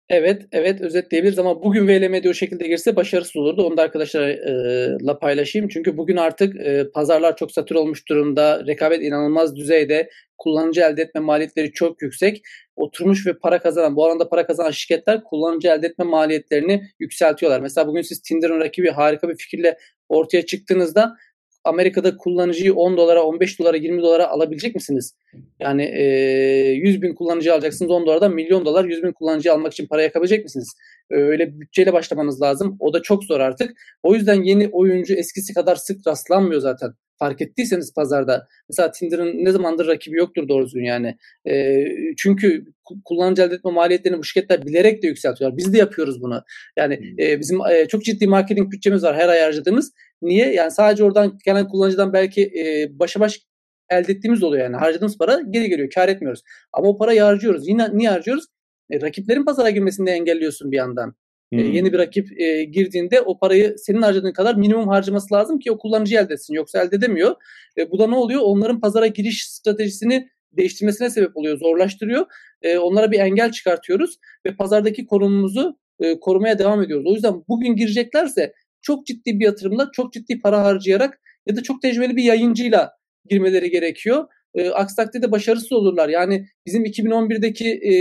Evet, 0.09 0.43
evet 0.53 0.81
özetleyebiliriz 0.81 1.39
ama 1.39 1.63
bugün 1.63 1.89
VLM'de 1.89 2.31
o 2.31 2.35
şekilde 2.35 2.69
girse 2.69 2.97
başarısız 2.97 3.37
olurdu. 3.37 3.67
Onu 3.67 3.77
da 3.77 3.83
arkadaşlarla 3.83 5.19
paylaşayım. 5.19 5.69
Çünkü 5.69 5.97
bugün 5.97 6.17
artık 6.17 6.57
e, 6.57 6.91
pazarlar 6.95 7.37
çok 7.37 7.53
satır 7.53 7.75
olmuş 7.75 8.09
durumda. 8.09 8.67
Rekabet 8.67 9.03
inanılmaz 9.03 9.57
düzeyde. 9.57 10.11
Kullanıcı 10.39 10.81
elde 10.81 11.03
etme 11.03 11.21
maliyetleri 11.21 11.73
çok 11.73 12.03
yüksek. 12.03 12.43
Oturmuş 12.77 13.27
ve 13.27 13.33
para 13.39 13.59
kazanan, 13.59 13.97
bu 13.97 14.07
alanda 14.07 14.29
para 14.29 14.47
kazanan 14.47 14.71
şirketler 14.71 15.25
kullanıcı 15.25 15.69
elde 15.69 15.87
etme 15.87 16.05
maliyetlerini 16.05 16.83
yükseltiyorlar. 16.99 17.61
Mesela 17.61 17.87
bugün 17.87 18.03
siz 18.03 18.23
Tinder'ın 18.23 18.61
rakibi 18.61 18.91
harika 18.91 19.29
bir 19.29 19.37
fikirle 19.37 19.77
ortaya 20.09 20.47
çıktığınızda 20.47 21.17
Amerika'da 21.65 22.17
kullanıcıyı 22.17 22.75
10 22.75 22.97
dolara, 22.97 23.23
15 23.23 23.59
dolara, 23.59 23.77
20 23.77 24.03
dolara 24.03 24.29
alabilecek 24.29 24.75
misiniz? 24.75 25.15
Yani 25.61 25.83
e, 25.83 26.03
100 26.73 27.03
bin 27.03 27.15
kullanıcı 27.15 27.55
alacaksınız 27.55 27.91
10 27.91 28.07
dolardan 28.07 28.35
milyon 28.35 28.65
dolar 28.65 28.85
100 28.85 29.03
bin 29.03 29.13
kullanıcı 29.13 29.53
almak 29.53 29.73
için 29.73 29.87
para 29.87 30.03
yakabilecek 30.03 30.45
misiniz? 30.45 30.75
Öyle 31.11 31.55
bir 31.55 31.61
bütçeyle 31.61 31.93
başlamanız 31.93 32.43
lazım. 32.43 32.77
O 32.81 32.93
da 32.93 33.03
çok 33.03 33.25
zor 33.25 33.41
artık. 33.41 33.71
O 34.03 34.15
yüzden 34.15 34.43
yeni 34.43 34.69
oyuncu 34.69 35.15
eskisi 35.15 35.55
kadar 35.55 35.77
sık 35.77 36.07
rastlanmıyor 36.07 36.61
zaten. 36.61 36.91
Fark 37.21 37.43
ettiyseniz 37.43 37.95
pazarda. 37.95 38.49
Mesela 38.69 38.91
Tinder'ın 38.91 39.45
ne 39.45 39.51
zamandır 39.51 39.87
rakibi 39.87 40.17
yoktur 40.17 40.49
doğru 40.49 40.67
düzgün 40.67 40.85
yani. 40.85 41.17
E, 41.49 41.85
çünkü 42.17 42.65
kullanıcı 43.05 43.43
elde 43.43 43.55
etme 43.55 43.71
maliyetlerini 43.71 44.19
bu 44.19 44.25
şirketler 44.25 44.67
bilerek 44.67 45.03
de 45.03 45.07
yükseltiyorlar. 45.07 45.57
Biz 45.59 45.73
de 45.73 45.79
yapıyoruz 45.79 46.23
bunu. 46.23 46.43
Yani 46.77 47.01
e, 47.19 47.41
bizim 47.41 47.59
e, 47.71 47.89
çok 47.89 48.05
ciddi 48.05 48.27
marketing 48.27 48.73
bütçemiz 48.73 49.05
var 49.05 49.17
her 49.17 49.29
ay 49.29 49.41
harcadığımız. 49.41 49.93
Niye? 50.23 50.53
Yani 50.53 50.71
sadece 50.71 51.05
oradan 51.05 51.39
gelen 51.45 51.69
kullanıcıdan 51.69 52.13
belki 52.13 52.43
e, 52.43 52.89
başa 52.99 53.21
baş 53.21 53.41
elde 53.91 54.13
ettiğimiz 54.13 54.43
oluyor 54.43 54.65
yani. 54.65 54.77
Harcadığımız 54.77 55.19
para 55.19 55.41
geri 55.51 55.69
geliyor. 55.69 55.91
Kar 55.95 56.09
etmiyoruz. 56.09 56.43
Ama 56.73 56.89
o 56.89 56.99
parayı 56.99 57.21
harcıyoruz. 57.21 57.69
Yine 57.69 57.97
niye 57.97 58.11
harcıyoruz? 58.11 58.45
E, 58.91 59.01
rakiplerin 59.01 59.45
pazara 59.45 59.71
girmesini 59.71 60.07
de 60.07 60.11
engelliyorsun 60.11 60.73
bir 60.73 60.77
yandan. 60.77 61.15
E, 61.53 61.57
hmm. 61.57 61.65
E, 61.65 61.77
yeni 61.77 61.93
bir 61.93 61.99
rakip 61.99 62.41
e, 62.41 62.65
girdiğinde 62.65 63.21
o 63.21 63.39
parayı 63.39 63.75
senin 63.79 64.03
harcadığın 64.03 64.33
kadar 64.33 64.55
minimum 64.55 64.89
harcaması 64.89 65.35
lazım 65.35 65.59
ki 65.59 65.73
o 65.73 65.79
kullanıcı 65.79 66.17
elde 66.17 66.35
etsin. 66.35 66.55
Yoksa 66.55 66.83
elde 66.83 66.97
edemiyor. 66.97 67.37
E, 67.79 67.91
bu 67.91 67.99
da 67.99 68.07
ne 68.07 68.17
oluyor? 68.17 68.41
Onların 68.45 68.81
pazara 68.81 69.07
giriş 69.07 69.47
stratejisini 69.49 70.29
değiştirmesine 70.53 71.11
sebep 71.11 71.37
oluyor. 71.37 71.59
Zorlaştırıyor. 71.59 72.27
E, 72.63 72.79
onlara 72.79 73.11
bir 73.11 73.19
engel 73.19 73.53
çıkartıyoruz 73.53 74.19
ve 74.47 74.57
pazardaki 74.57 75.07
konumumuzu 75.07 75.79
e, 76.01 76.21
korumaya 76.21 76.59
devam 76.59 76.83
ediyoruz. 76.83 77.07
O 77.07 77.15
yüzden 77.15 77.35
bugün 77.49 77.77
gireceklerse 77.77 78.53
çok 78.83 79.07
ciddi 79.07 79.41
bir 79.41 79.45
yatırımla, 79.45 79.91
çok 79.93 80.13
ciddi 80.13 80.41
para 80.41 80.65
harcayarak 80.65 81.21
ya 81.47 81.57
da 81.57 81.63
çok 81.63 81.83
tecrübeli 81.83 82.17
bir 82.17 82.23
yayıncıyla 82.23 82.93
girmeleri 83.31 83.71
gerekiyor. 83.71 84.25
E, 84.55 84.71
aksi 84.71 84.97
takdirde 84.97 85.31
başarısız 85.31 85.73
olurlar. 85.73 86.09
Yani 86.09 86.47
bizim 86.67 86.85
2011'deki 86.85 87.69
e, 87.69 87.93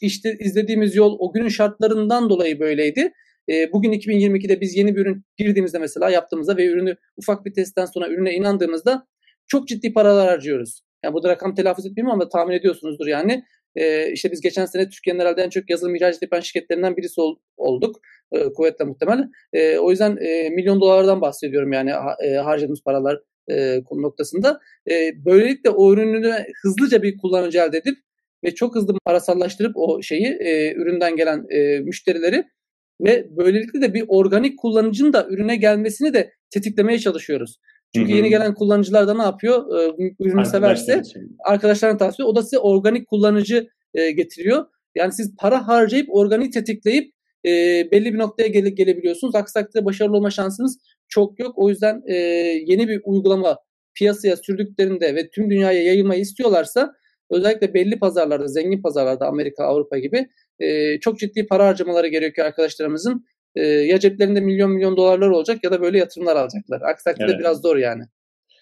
işte 0.00 0.36
izlediğimiz 0.40 0.96
yol 0.96 1.16
o 1.18 1.32
günün 1.32 1.48
şartlarından 1.48 2.30
dolayı 2.30 2.60
böyleydi. 2.60 3.12
E, 3.50 3.72
bugün 3.72 3.92
2022'de 3.92 4.60
biz 4.60 4.76
yeni 4.76 4.96
bir 4.96 5.00
ürün 5.00 5.24
girdiğimizde 5.36 5.78
mesela 5.78 6.10
yaptığımızda 6.10 6.56
ve 6.56 6.66
ürünü 6.66 6.96
ufak 7.16 7.44
bir 7.44 7.54
testten 7.54 7.84
sonra 7.84 8.08
ürüne 8.08 8.34
inandığımızda 8.34 9.06
çok 9.46 9.68
ciddi 9.68 9.92
paralar 9.92 10.28
harcıyoruz. 10.28 10.82
Yani 11.04 11.14
bu 11.14 11.22
da 11.22 11.28
rakam 11.28 11.54
telaffuz 11.54 11.86
etmeyeyim 11.86 12.10
ama 12.10 12.28
tahmin 12.28 12.54
ediyorsunuzdur 12.54 13.06
yani. 13.06 13.44
E, 13.76 14.12
işte 14.12 14.32
biz 14.32 14.40
geçen 14.40 14.66
sene 14.66 14.88
Türkiye'nin 14.88 15.20
herhalde 15.20 15.42
en 15.42 15.48
çok 15.48 15.70
yazılım 15.70 15.94
ihracat 15.94 16.22
yapan 16.22 16.40
şirketlerinden 16.40 16.96
birisi 16.96 17.20
ol, 17.20 17.36
olduk. 17.56 18.00
E, 18.32 18.52
kuvvetle 18.52 18.84
muhtemel. 18.84 19.28
E, 19.52 19.78
o 19.78 19.90
yüzden 19.90 20.16
e, 20.16 20.50
milyon 20.50 20.80
dolardan 20.80 21.20
bahsediyorum 21.20 21.72
yani 21.72 21.90
e, 22.24 22.34
harcadığımız 22.34 22.82
paralar 22.82 23.20
e, 23.50 23.80
noktasında. 23.92 24.60
E, 24.90 25.24
böylelikle 25.24 25.70
o 25.70 25.92
ürününü 25.92 26.34
hızlıca 26.62 27.02
bir 27.02 27.18
kullanıcı 27.18 27.58
elde 27.58 27.78
edip 27.78 27.98
ve 28.44 28.54
çok 28.54 28.74
hızlı 28.74 28.94
parasallaştırıp 29.04 29.72
o 29.74 30.02
şeyi 30.02 30.26
e, 30.26 30.74
üründen 30.74 31.16
gelen 31.16 31.44
e, 31.50 31.80
müşterileri 31.80 32.44
ve 33.00 33.26
böylelikle 33.36 33.82
de 33.82 33.94
bir 33.94 34.04
organik 34.08 34.58
kullanıcının 34.58 35.12
da 35.12 35.26
ürüne 35.30 35.56
gelmesini 35.56 36.14
de 36.14 36.32
tetiklemeye 36.50 36.98
çalışıyoruz. 36.98 37.56
Çünkü 37.94 38.08
Hı-hı. 38.08 38.16
yeni 38.16 38.28
gelen 38.28 38.54
kullanıcılar 38.54 39.08
da 39.08 39.14
ne 39.14 39.22
yapıyor? 39.22 39.80
Ee, 39.80 40.14
ürünü 40.20 40.46
severse 40.46 41.02
arkadaşlarına 41.44 41.96
tavsiye 41.96 42.26
o 42.26 42.36
da 42.36 42.42
size 42.42 42.58
organik 42.58 43.08
kullanıcı 43.08 43.68
e, 43.94 44.10
getiriyor. 44.10 44.66
Yani 44.94 45.12
siz 45.12 45.36
para 45.38 45.68
harcayıp 45.68 46.06
organik 46.10 46.52
tetikleyip 46.52 47.12
e, 47.46 47.50
belli 47.92 48.14
bir 48.14 48.18
noktaya 48.18 48.48
gele, 48.48 48.70
gelebiliyorsunuz. 48.70 49.34
Aksi 49.34 49.54
takdirde 49.54 49.84
başarılı 49.84 50.16
olma 50.16 50.30
şansınız 50.30 50.78
çok 51.08 51.38
yok. 51.38 51.52
O 51.56 51.68
yüzden 51.68 52.02
e, 52.06 52.14
yeni 52.66 52.88
bir 52.88 53.00
uygulama 53.04 53.56
piyasaya 53.94 54.36
sürdüklerinde 54.36 55.14
ve 55.14 55.30
tüm 55.30 55.50
dünyaya 55.50 55.82
yayılmayı 55.82 56.20
istiyorlarsa 56.20 56.92
özellikle 57.30 57.74
belli 57.74 57.98
pazarlarda, 57.98 58.48
zengin 58.48 58.82
pazarlarda 58.82 59.26
Amerika, 59.26 59.64
Avrupa 59.64 59.98
gibi 59.98 60.28
e, 60.58 61.00
çok 61.00 61.18
ciddi 61.18 61.46
para 61.46 61.66
harcamaları 61.66 62.08
gerekiyor 62.08 62.46
arkadaşlarımızın 62.46 63.26
e, 63.54 63.66
ya 63.66 63.98
ceplerinde 63.98 64.40
milyon 64.40 64.70
milyon 64.70 64.96
dolarlar 64.96 65.28
olacak 65.28 65.58
ya 65.64 65.70
da 65.70 65.82
böyle 65.82 65.98
yatırımlar 65.98 66.36
alacaklar. 66.36 66.80
Aksi 66.80 67.04
takdirde 67.04 67.30
evet. 67.30 67.40
biraz 67.40 67.60
zor 67.60 67.76
yani. 67.76 68.02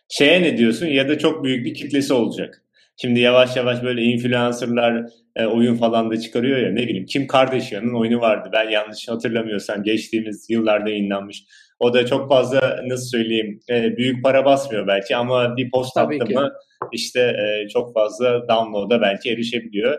Şeye 0.08 0.42
ne 0.42 0.58
diyorsun 0.58 0.86
ya 0.86 1.08
da 1.08 1.18
çok 1.18 1.44
büyük 1.44 1.66
bir 1.66 1.74
kitlesi 1.74 2.12
olacak. 2.12 2.62
Şimdi 2.96 3.20
yavaş 3.20 3.56
yavaş 3.56 3.82
böyle 3.82 4.02
influencerlar 4.02 5.06
e, 5.36 5.46
oyun 5.46 5.74
falan 5.74 6.10
da 6.10 6.20
çıkarıyor 6.20 6.58
ya 6.58 6.72
ne 6.72 6.82
bileyim 6.82 7.06
Kim 7.06 7.26
Kardashian'ın 7.26 8.00
oyunu 8.00 8.20
vardı 8.20 8.50
ben 8.52 8.70
yanlış 8.70 9.08
hatırlamıyorsam 9.08 9.82
geçtiğimiz 9.82 10.50
yıllarda 10.50 10.90
yayınlanmış. 10.90 11.44
O 11.80 11.94
da 11.94 12.06
çok 12.06 12.28
fazla 12.28 12.80
nasıl 12.86 13.06
söyleyeyim 13.06 13.60
e, 13.70 13.96
büyük 13.96 14.24
para 14.24 14.44
basmıyor 14.44 14.86
belki 14.86 15.16
ama 15.16 15.56
bir 15.56 15.70
post 15.70 15.94
Tabii 15.94 16.22
attı 16.22 16.34
mı 16.34 16.52
işte 16.92 17.20
e, 17.20 17.68
çok 17.68 17.94
fazla 17.94 18.48
download'a 18.48 19.00
belki 19.00 19.30
erişebiliyor. 19.30 19.98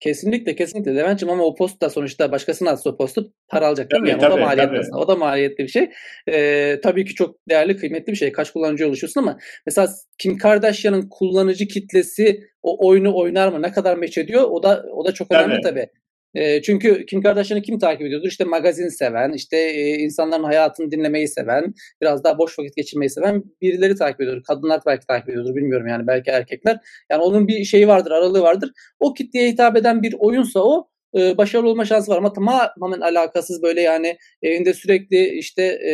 Kesinlikle 0.00 0.56
kesinlikle 0.56 0.96
Levent'ciğim 0.96 1.32
ama 1.32 1.44
o 1.44 1.54
post 1.54 1.82
da 1.82 1.90
sonuçta 1.90 2.32
başkasının 2.32 2.70
atsa 2.70 2.90
o 2.90 2.96
postu 2.96 3.32
para 3.48 3.66
alacak 3.66 3.90
değil 3.90 4.02
mi? 4.02 4.10
Yani 4.10 4.20
tabii, 4.20 4.32
o 4.32 4.36
da 4.36 4.40
maliyetli 4.40 4.80
tabii. 4.80 4.96
O 4.96 5.08
da 5.08 5.16
maliyetli 5.16 5.64
bir 5.64 5.68
şey. 5.68 5.90
Ee, 6.28 6.80
tabii 6.82 7.04
ki 7.04 7.14
çok 7.14 7.36
değerli 7.48 7.76
kıymetli 7.76 8.10
bir 8.12 8.16
şey. 8.16 8.32
Kaç 8.32 8.50
kullanıcı 8.50 8.88
oluşuyorsun 8.88 9.20
ama 9.20 9.38
mesela 9.66 9.88
Kim 10.18 10.38
Kardashian'ın 10.38 11.08
kullanıcı 11.10 11.68
kitlesi 11.68 12.40
o 12.62 12.88
oyunu 12.88 13.16
oynar 13.16 13.48
mı? 13.48 13.62
Ne 13.62 13.72
kadar 13.72 13.96
meç 13.96 14.18
ediyor? 14.18 14.42
O 14.42 14.62
da 14.62 14.84
o 14.92 15.04
da 15.04 15.14
çok 15.14 15.32
önemli 15.32 15.60
tabii. 15.62 15.62
tabii. 15.62 15.88
E, 16.34 16.62
çünkü 16.62 17.06
Kim 17.06 17.22
Kardashian'ı 17.22 17.62
kim 17.62 17.78
takip 17.78 18.06
ediyordur? 18.06 18.28
İşte 18.28 18.44
magazin 18.44 18.88
seven, 18.88 19.32
işte 19.32 19.56
e, 19.56 19.98
insanların 19.98 20.44
hayatını 20.44 20.90
dinlemeyi 20.90 21.28
seven, 21.28 21.74
biraz 22.02 22.24
daha 22.24 22.38
boş 22.38 22.58
vakit 22.58 22.76
geçirmeyi 22.76 23.10
seven 23.10 23.42
birileri 23.62 23.94
takip 23.94 24.20
ediyordur. 24.20 24.42
Kadınlar 24.42 24.80
belki 24.86 25.06
takip 25.06 25.28
ediyordur 25.28 25.56
bilmiyorum 25.56 25.86
yani 25.86 26.06
belki 26.06 26.30
erkekler. 26.30 26.78
Yani 27.10 27.22
onun 27.22 27.48
bir 27.48 27.64
şeyi 27.64 27.88
vardır, 27.88 28.10
aralığı 28.10 28.42
vardır. 28.42 28.70
O 29.00 29.14
kitleye 29.14 29.50
hitap 29.50 29.76
eden 29.76 30.02
bir 30.02 30.14
oyunsa 30.18 30.60
o 30.60 30.88
e, 31.16 31.38
başarılı 31.38 31.68
olma 31.68 31.84
şansı 31.84 32.12
var 32.12 32.18
ama 32.18 32.32
tamamen 32.32 33.00
alakasız 33.00 33.62
böyle 33.62 33.80
yani 33.80 34.16
evinde 34.42 34.74
sürekli 34.74 35.28
işte 35.28 35.62
e, 35.62 35.92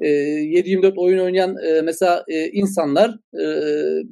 e, 0.00 0.08
7-24 0.08 0.96
oyun 0.96 1.18
oynayan 1.18 1.56
e, 1.66 1.82
mesela 1.82 2.24
e, 2.28 2.50
insanlar 2.50 3.10
e, 3.34 3.44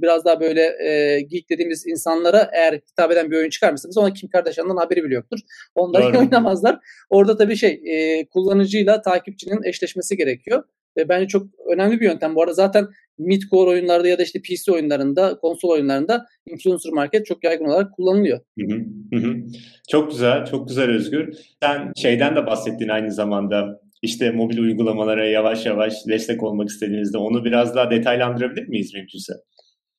biraz 0.02 0.24
daha 0.24 0.40
böyle 0.40 0.62
e, 0.62 1.20
geek 1.20 1.50
dediğimiz 1.50 1.86
insanlara 1.86 2.50
eğer 2.52 2.72
hitap 2.72 3.12
eden 3.12 3.30
bir 3.30 3.36
oyun 3.36 3.50
çıkarmışsanız 3.50 3.98
ona 3.98 4.12
Kim 4.12 4.28
Kardashian'dan 4.28 4.76
haberi 4.76 5.04
bile 5.04 5.14
yoktur. 5.14 5.38
Onlar 5.74 6.14
oynamazlar. 6.18 6.78
Orada 7.10 7.36
tabii 7.36 7.56
şey 7.56 7.82
e, 7.86 8.26
kullanıcıyla 8.26 9.02
takipçinin 9.02 9.62
eşleşmesi 9.62 10.16
gerekiyor. 10.16 10.62
e, 10.98 11.08
bence 11.08 11.28
çok 11.28 11.46
önemli 11.74 12.00
bir 12.00 12.04
yöntem. 12.04 12.34
Bu 12.34 12.42
arada 12.42 12.54
zaten 12.54 12.86
mid-core 13.18 13.68
oyunlarda 13.68 14.08
ya 14.08 14.18
da 14.18 14.22
işte 14.22 14.40
PC 14.42 14.72
oyunlarında, 14.72 15.38
konsol 15.38 15.68
oyunlarında 15.68 16.26
influencer 16.46 16.92
market 16.92 17.26
çok 17.26 17.44
yaygın 17.44 17.64
olarak 17.64 17.92
kullanılıyor. 17.92 18.40
Hı 18.58 18.66
hı, 19.12 19.16
hı. 19.16 19.34
Çok 19.90 20.10
güzel, 20.10 20.44
çok 20.44 20.68
güzel 20.68 20.90
Özgür. 20.90 21.36
Sen 21.62 21.92
şeyden 21.96 22.36
de 22.36 22.46
bahsettin 22.46 22.88
aynı 22.88 23.12
zamanda. 23.12 23.85
İşte 24.02 24.30
mobil 24.30 24.58
uygulamalara 24.58 25.26
yavaş 25.26 25.66
yavaş 25.66 25.94
destek 26.08 26.42
olmak 26.42 26.68
istediğinizde 26.68 27.18
onu 27.18 27.44
biraz 27.44 27.74
daha 27.74 27.90
detaylandırabilir 27.90 28.68
miyiz 28.68 28.94
mümkünse? 28.94 29.32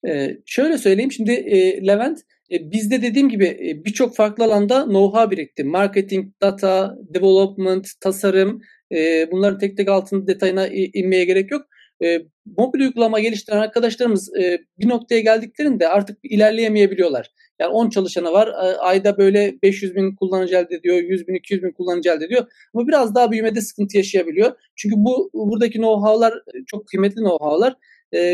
Ee, 0.07 0.37
şöyle 0.45 0.77
söyleyeyim 0.77 1.11
şimdi 1.11 1.31
e, 1.31 1.87
Levent 1.87 2.19
e, 2.51 2.71
bizde 2.71 3.01
dediğim 3.01 3.29
gibi 3.29 3.45
e, 3.45 3.85
birçok 3.85 4.15
farklı 4.15 4.43
alanda 4.43 4.75
know-how 4.75 5.31
birikti. 5.31 5.63
Marketing, 5.63 6.27
data, 6.41 6.95
development, 7.13 7.87
tasarım 8.01 8.61
e, 8.95 9.31
bunların 9.31 9.59
tek 9.59 9.77
tek 9.77 9.89
altında 9.89 10.27
detayına 10.27 10.67
inmeye 10.93 11.25
gerek 11.25 11.51
yok. 11.51 11.61
E, 12.03 12.21
mobil 12.57 12.79
uygulama 12.79 13.19
geliştiren 13.19 13.57
arkadaşlarımız 13.57 14.35
e, 14.35 14.59
bir 14.79 14.89
noktaya 14.89 15.21
geldiklerinde 15.21 15.87
artık 15.87 16.17
ilerleyemeyebiliyorlar. 16.23 17.31
Yani 17.59 17.71
10 17.71 17.89
çalışanı 17.89 18.31
var. 18.31 18.51
Ayda 18.79 19.17
böyle 19.17 19.55
500 19.63 19.95
bin 19.95 20.15
kullanıcı 20.15 20.55
elde 20.55 20.75
ediyor. 20.75 20.97
100 20.97 21.27
bin, 21.27 21.35
200 21.35 21.63
bin 21.63 21.71
kullanıcı 21.71 22.09
elde 22.09 22.25
ediyor. 22.25 22.45
Ama 22.73 22.87
biraz 22.87 23.15
daha 23.15 23.31
büyümede 23.31 23.61
sıkıntı 23.61 23.97
yaşayabiliyor. 23.97 24.51
Çünkü 24.75 24.95
bu 24.97 25.29
buradaki 25.33 25.77
know-how'lar 25.77 26.33
çok 26.67 26.87
kıymetli 26.87 27.21
know-how'lar. 27.21 27.73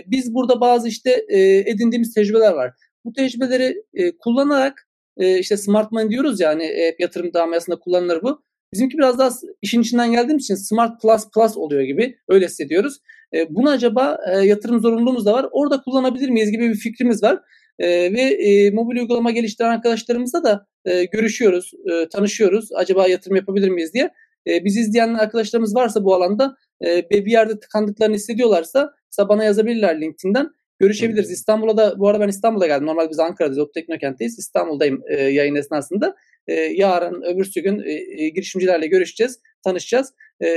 Biz 0.07 0.33
burada 0.33 0.61
bazı 0.61 0.87
işte 0.87 1.25
edindiğimiz 1.65 2.13
tecrübeler 2.13 2.53
var. 2.53 2.71
Bu 3.05 3.13
tecrübeleri 3.13 3.83
kullanarak 4.19 4.87
işte 5.17 5.57
smart 5.57 5.91
money 5.91 6.09
diyoruz 6.09 6.39
yani 6.39 6.63
hep 6.63 6.99
yatırım 6.99 7.31
camiasında 7.31 7.79
kullanılır 7.79 8.21
bu. 8.23 8.43
Bizimki 8.73 8.97
biraz 8.97 9.19
daha 9.19 9.29
işin 9.61 9.81
içinden 9.81 10.11
geldiğimiz 10.11 10.43
için 10.43 10.55
Smart 10.55 11.01
Plus 11.01 11.31
Plus 11.31 11.57
oluyor 11.57 11.81
gibi 11.81 12.17
öyle 12.27 12.45
hissediyoruz. 12.45 12.99
E, 13.33 13.55
bunu 13.55 13.69
acaba 13.69 14.17
e, 14.33 14.37
yatırım 14.37 14.79
zorunluluğumuz 14.79 15.25
da 15.25 15.33
var. 15.33 15.45
Orada 15.51 15.81
kullanabilir 15.81 16.29
miyiz 16.29 16.51
gibi 16.51 16.69
bir 16.69 16.75
fikrimiz 16.75 17.23
var. 17.23 17.39
E, 17.79 17.87
ve 18.13 18.21
e, 18.21 18.71
mobil 18.71 18.97
uygulama 18.97 19.31
geliştiren 19.31 19.69
arkadaşlarımızla 19.69 20.43
da 20.43 20.67
e, 20.85 21.03
görüşüyoruz, 21.03 21.71
e, 21.91 22.09
tanışıyoruz. 22.09 22.69
Acaba 22.75 23.07
yatırım 23.07 23.35
yapabilir 23.35 23.69
miyiz 23.69 23.93
diye. 23.93 24.09
E, 24.47 24.65
bizi 24.65 24.79
izleyen 24.79 25.13
arkadaşlarımız 25.13 25.75
varsa 25.75 26.03
bu 26.03 26.15
alanda 26.15 26.55
e, 26.85 27.09
bir 27.09 27.31
yerde 27.31 27.59
tıkandıklarını 27.59 28.15
hissediyorlarsa 28.15 28.93
bana 29.29 29.43
yazabilirler 29.43 30.01
LinkedIn'den. 30.01 30.49
Görüşebiliriz. 30.79 31.31
İstanbul'a 31.31 31.77
da 31.77 31.99
bu 31.99 32.07
arada 32.07 32.23
ben 32.23 32.27
İstanbul'a 32.27 32.67
geldim. 32.67 32.87
Normal 32.87 33.09
biz 33.09 33.19
Ankara'dayız. 33.19 33.59
Op 33.59 33.73
Teknokent'teyiz. 33.73 34.39
İstanbul'dayım 34.39 35.01
e, 35.07 35.23
yayın 35.23 35.55
esnasında. 35.55 36.15
E, 36.47 36.53
yarın 36.53 37.21
öbürsü 37.21 37.61
gün 37.61 37.79
e, 37.79 37.91
e, 37.91 38.29
girişimcilerle 38.29 38.87
görüşeceğiz, 38.87 39.39
tanışacağız. 39.63 40.13
E, 40.41 40.47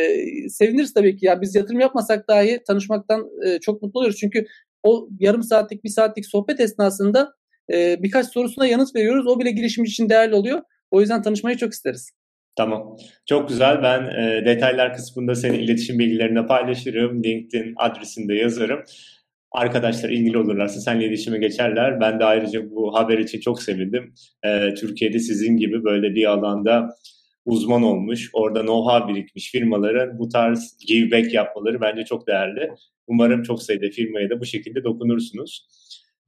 seviniriz 0.48 0.94
tabii 0.94 1.16
ki. 1.16 1.26
Ya 1.26 1.40
biz 1.40 1.54
yatırım 1.54 1.80
yapmasak 1.80 2.28
dahi 2.28 2.60
tanışmaktan 2.66 3.30
e, 3.46 3.58
çok 3.60 3.82
mutlu 3.82 4.00
oluruz. 4.00 4.16
Çünkü 4.16 4.46
o 4.82 5.08
yarım 5.20 5.42
saatlik, 5.42 5.84
bir 5.84 5.88
saatlik 5.88 6.26
sohbet 6.26 6.60
esnasında 6.60 7.32
e, 7.72 8.02
birkaç 8.02 8.26
sorusuna 8.26 8.66
yanıt 8.66 8.94
veriyoruz. 8.94 9.26
O 9.26 9.40
bile 9.40 9.50
girişimci 9.50 9.90
için 9.90 10.08
değerli 10.08 10.34
oluyor. 10.34 10.62
O 10.90 11.00
yüzden 11.00 11.22
tanışmayı 11.22 11.56
çok 11.56 11.72
isteriz. 11.72 12.10
Tamam. 12.56 12.96
Çok 13.26 13.48
güzel. 13.48 13.82
Ben 13.82 14.04
e, 14.04 14.44
detaylar 14.44 14.94
kısmında 14.94 15.34
senin 15.34 15.58
iletişim 15.58 15.98
bilgilerini 15.98 16.46
paylaşırım. 16.46 17.25
LinkedIn 17.25 17.75
adresinde 17.76 18.34
yazarım 18.34 18.82
arkadaşlar 19.56 20.10
ilgili 20.10 20.38
olurlarsa 20.38 20.80
seninle 20.80 21.06
iletişime 21.06 21.38
geçerler. 21.38 22.00
Ben 22.00 22.21
de 22.21 22.25
ayrıca 22.25 22.71
bu 22.71 22.95
haber 22.95 23.19
için 23.19 23.40
çok 23.40 23.62
sevindim. 23.62 24.14
Ee, 24.45 24.75
Türkiye'de 24.75 25.19
sizin 25.19 25.56
gibi 25.56 25.84
böyle 25.84 26.14
bir 26.14 26.30
alanda 26.30 26.88
uzman 27.47 27.82
olmuş, 27.82 28.30
orada 28.32 28.61
know-how 28.61 29.09
birikmiş 29.09 29.50
firmaların 29.50 30.19
bu 30.19 30.28
tarz 30.28 30.76
give 30.89 31.11
back 31.11 31.35
yapmaları 31.35 31.80
bence 31.80 32.04
çok 32.04 32.26
değerli. 32.26 32.71
Umarım 33.06 33.43
çok 33.43 33.63
sayıda 33.63 33.91
firmaya 33.91 34.30
da 34.30 34.41
bu 34.41 34.45
şekilde 34.45 34.85
dokunursunuz. 34.85 35.67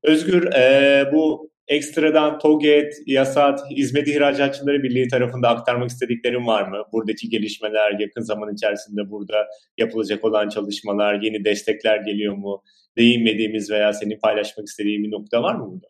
Özgür, 0.02 0.52
e, 0.52 1.10
bu 1.12 1.50
ekstradan 1.68 2.38
TOGET, 2.38 2.94
YASAT, 3.06 3.60
Hizmet 3.70 4.08
İhracatçıları 4.08 4.82
Birliği 4.82 5.08
tarafında 5.08 5.48
aktarmak 5.48 5.90
istediklerim 5.90 6.46
var 6.46 6.68
mı? 6.68 6.82
Buradaki 6.92 7.28
gelişmeler, 7.28 8.00
yakın 8.00 8.20
zaman 8.20 8.54
içerisinde 8.54 9.10
burada 9.10 9.46
yapılacak 9.78 10.24
olan 10.24 10.48
çalışmalar, 10.48 11.22
yeni 11.22 11.44
destekler 11.44 11.96
geliyor 11.96 12.34
mu? 12.34 12.62
değinmediğimiz 12.98 13.70
veya 13.70 13.92
senin 13.92 14.18
paylaşmak 14.18 14.66
istediğin 14.66 15.04
bir 15.04 15.10
nokta 15.10 15.42
var 15.42 15.54
mı 15.54 15.70
burada? 15.70 15.86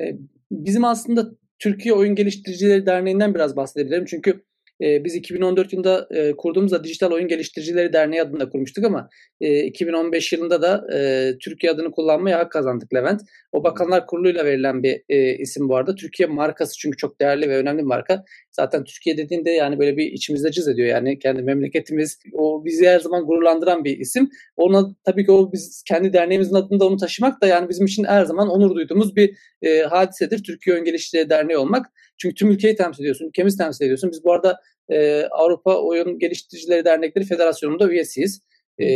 Ee, 0.00 0.16
bizim 0.50 0.84
aslında 0.84 1.30
Türkiye 1.58 1.94
Oyun 1.94 2.14
Geliştiricileri 2.14 2.86
Derneği'nden 2.86 3.34
biraz 3.34 3.56
bahsedebilirim. 3.56 4.04
Çünkü 4.04 4.44
e, 4.82 5.04
biz 5.04 5.14
2014 5.14 5.72
yılında 5.72 6.08
e, 6.10 6.36
kurduğumuzda 6.36 6.84
Dijital 6.84 7.10
Oyun 7.10 7.28
Geliştiricileri 7.28 7.92
Derneği 7.92 8.22
adında 8.22 8.48
kurmuştuk 8.48 8.84
ama 8.84 9.08
e, 9.40 9.64
2015 9.64 10.32
yılında 10.32 10.62
da 10.62 10.86
e, 10.94 11.32
Türkiye 11.38 11.72
adını 11.72 11.90
kullanmaya 11.90 12.38
hak 12.38 12.52
kazandık 12.52 12.94
Levent. 12.94 13.20
O 13.52 13.64
Bakanlar 13.64 14.06
Kurulu'yla 14.06 14.44
verilen 14.44 14.82
bir 14.82 15.02
e, 15.08 15.36
isim 15.36 15.68
bu 15.68 15.76
arada. 15.76 15.94
Türkiye 15.94 16.28
markası 16.28 16.78
çünkü 16.78 16.96
çok 16.96 17.20
değerli 17.20 17.48
ve 17.48 17.56
önemli 17.56 17.78
bir 17.78 17.86
marka. 17.86 18.24
Zaten 18.50 18.84
Türkiye 18.84 19.16
dediğinde 19.16 19.50
yani 19.50 19.78
böyle 19.78 19.96
bir 19.96 20.12
içimizde 20.12 20.50
cız 20.50 20.68
ediyor. 20.68 20.88
Yani 20.88 21.18
kendi 21.18 21.42
memleketimiz 21.42 22.18
o 22.32 22.64
bizi 22.64 22.88
her 22.88 23.00
zaman 23.00 23.26
gururlandıran 23.26 23.84
bir 23.84 23.98
isim. 23.98 24.30
Ona 24.56 24.94
tabii 25.04 25.26
ki 25.26 25.32
o 25.32 25.52
biz 25.52 25.82
kendi 25.88 26.12
derneğimizin 26.12 26.54
adında 26.54 26.86
onu 26.86 26.96
taşımak 26.96 27.42
da 27.42 27.46
yani 27.46 27.68
bizim 27.68 27.86
için 27.86 28.04
her 28.04 28.24
zaman 28.24 28.48
onur 28.48 28.74
duyduğumuz 28.74 29.16
bir 29.16 29.36
e, 29.62 29.82
hadisedir. 29.82 30.42
Türkiye 30.42 30.74
Oyun 30.74 30.84
Geliştiricileri 30.84 31.30
Derneği 31.30 31.58
olmak. 31.58 31.86
Çünkü 32.18 32.34
tüm 32.34 32.50
ülkeyi 32.50 32.76
temsil 32.76 33.00
ediyorsun, 33.00 33.26
ülkemizi 33.28 33.58
temsil 33.58 33.84
ediyorsun. 33.84 34.10
Biz 34.12 34.24
bu 34.24 34.32
arada 34.32 34.60
e, 34.88 35.22
Avrupa 35.22 35.82
Oyun 35.82 36.18
Geliştiricileri 36.18 36.84
Dernekleri 36.84 37.24
Federasyonu'nda 37.24 37.88
üyesiyiz. 37.88 38.40
E, 38.78 38.86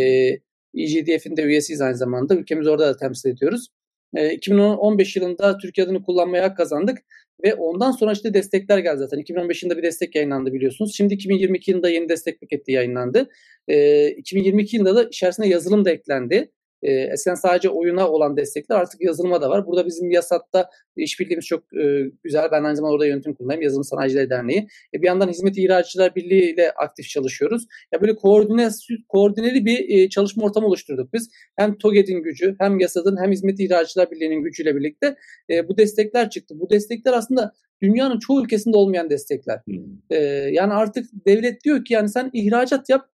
EGDF'in 0.74 1.36
de 1.36 1.42
üyesiyiz 1.42 1.80
aynı 1.80 1.96
zamanda. 1.96 2.34
Ülkemizi 2.34 2.70
orada 2.70 2.86
da 2.88 2.96
temsil 2.96 3.30
ediyoruz. 3.30 3.68
E, 4.16 4.34
2015 4.34 5.16
yılında 5.16 5.58
Türkiye 5.58 5.86
adını 5.86 6.02
kullanmaya 6.02 6.44
hak 6.44 6.56
kazandık. 6.56 6.98
Ve 7.44 7.54
ondan 7.54 7.90
sonra 7.90 8.12
işte 8.12 8.34
destekler 8.34 8.78
geldi 8.78 8.98
zaten. 8.98 9.18
2015 9.18 9.62
yılında 9.62 9.78
bir 9.78 9.82
destek 9.82 10.14
yayınlandı 10.14 10.52
biliyorsunuz. 10.52 10.94
Şimdi 10.96 11.14
2022 11.14 11.70
yılında 11.70 11.90
yeni 11.90 12.08
destek 12.08 12.40
paketi 12.40 12.72
yayınlandı. 12.72 13.28
E, 13.68 14.08
2022 14.10 14.76
yılında 14.76 14.96
da 14.96 15.04
içerisine 15.04 15.48
yazılım 15.48 15.84
da 15.84 15.90
eklendi. 15.90 16.50
E, 16.82 16.92
eskiden 16.92 17.34
sadece 17.34 17.68
oyuna 17.68 18.08
olan 18.08 18.36
destekler 18.36 18.76
artık 18.76 19.00
yazılıma 19.00 19.40
da 19.40 19.50
var. 19.50 19.66
Burada 19.66 19.86
bizim 19.86 20.10
Yasat'ta 20.10 20.70
işbirliğimiz 20.96 21.46
çok 21.46 21.60
e, 21.74 22.10
güzel. 22.24 22.48
Ben 22.52 22.64
aynı 22.64 22.76
zamanda 22.76 22.94
orada 22.94 23.06
yönetim 23.06 23.34
kurulundayım. 23.34 23.62
Yazılım 23.62 23.84
Sanayicileri 23.84 24.30
Derneği. 24.30 24.68
E, 24.94 25.02
bir 25.02 25.06
yandan 25.06 25.28
Hizmet 25.28 25.58
İhracatçılar 25.58 26.14
Birliği 26.14 26.54
ile 26.54 26.70
aktif 26.70 27.08
çalışıyoruz. 27.08 27.66
Ya 27.92 28.00
böyle 28.00 28.16
koordine, 28.16 28.68
koordineli 29.08 29.64
bir 29.64 29.88
e, 29.88 30.08
çalışma 30.08 30.44
ortamı 30.44 30.66
oluşturduk 30.66 31.12
biz. 31.12 31.30
Hem 31.56 31.78
TOGED'in 31.78 32.22
gücü, 32.22 32.56
hem 32.58 32.80
Yasat'ın, 32.80 33.16
hem 33.22 33.32
Hizmet 33.32 33.60
İhracatçılar 33.60 34.10
Birliği'nin 34.10 34.42
gücüyle 34.42 34.76
birlikte 34.76 35.16
e, 35.50 35.68
bu 35.68 35.78
destekler 35.78 36.30
çıktı. 36.30 36.54
Bu 36.60 36.70
destekler 36.70 37.12
aslında 37.12 37.52
dünyanın 37.82 38.18
çoğu 38.18 38.42
ülkesinde 38.42 38.76
olmayan 38.76 39.10
destekler. 39.10 39.60
Hmm. 39.64 39.76
E, 40.10 40.16
yani 40.52 40.72
artık 40.72 41.06
devlet 41.26 41.64
diyor 41.64 41.84
ki 41.84 41.94
yani 41.94 42.08
sen 42.08 42.30
ihracat 42.32 42.88
yap 42.88 43.08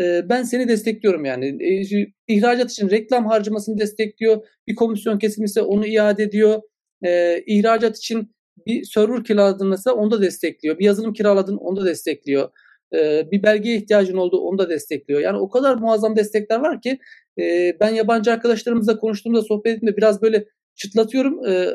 ben 0.00 0.42
seni 0.42 0.68
destekliyorum 0.68 1.24
yani. 1.24 1.58
İhracat 2.28 2.70
için 2.70 2.90
reklam 2.90 3.26
harcamasını 3.26 3.78
destekliyor. 3.78 4.46
Bir 4.68 4.74
komisyon 4.74 5.18
kesilmişse 5.18 5.62
onu 5.62 5.86
iade 5.86 6.22
ediyor. 6.22 6.62
İhracat 7.46 7.96
için 7.96 8.36
bir 8.66 8.84
server 8.84 9.24
kiraladın 9.24 9.68
mesela 9.68 9.96
onu 9.96 10.10
da 10.10 10.22
destekliyor. 10.22 10.78
Bir 10.78 10.84
yazılım 10.84 11.12
kiraladın 11.12 11.56
onu 11.56 11.76
da 11.76 11.86
destekliyor. 11.86 12.50
Bir 13.32 13.42
belgeye 13.42 13.76
ihtiyacın 13.76 14.16
oldu 14.16 14.38
onu 14.38 14.58
da 14.58 14.68
destekliyor. 14.68 15.20
Yani 15.20 15.38
o 15.38 15.48
kadar 15.50 15.74
muazzam 15.74 16.16
destekler 16.16 16.60
var 16.60 16.80
ki 16.80 16.98
ben 17.80 17.90
yabancı 17.90 18.32
arkadaşlarımızla 18.32 18.98
konuştuğumda 18.98 19.42
sohbet 19.42 19.76
ettiğimde 19.76 19.96
biraz 19.96 20.22
böyle 20.22 20.46
çıtlatıyorum. 20.76 21.46
E, 21.46 21.68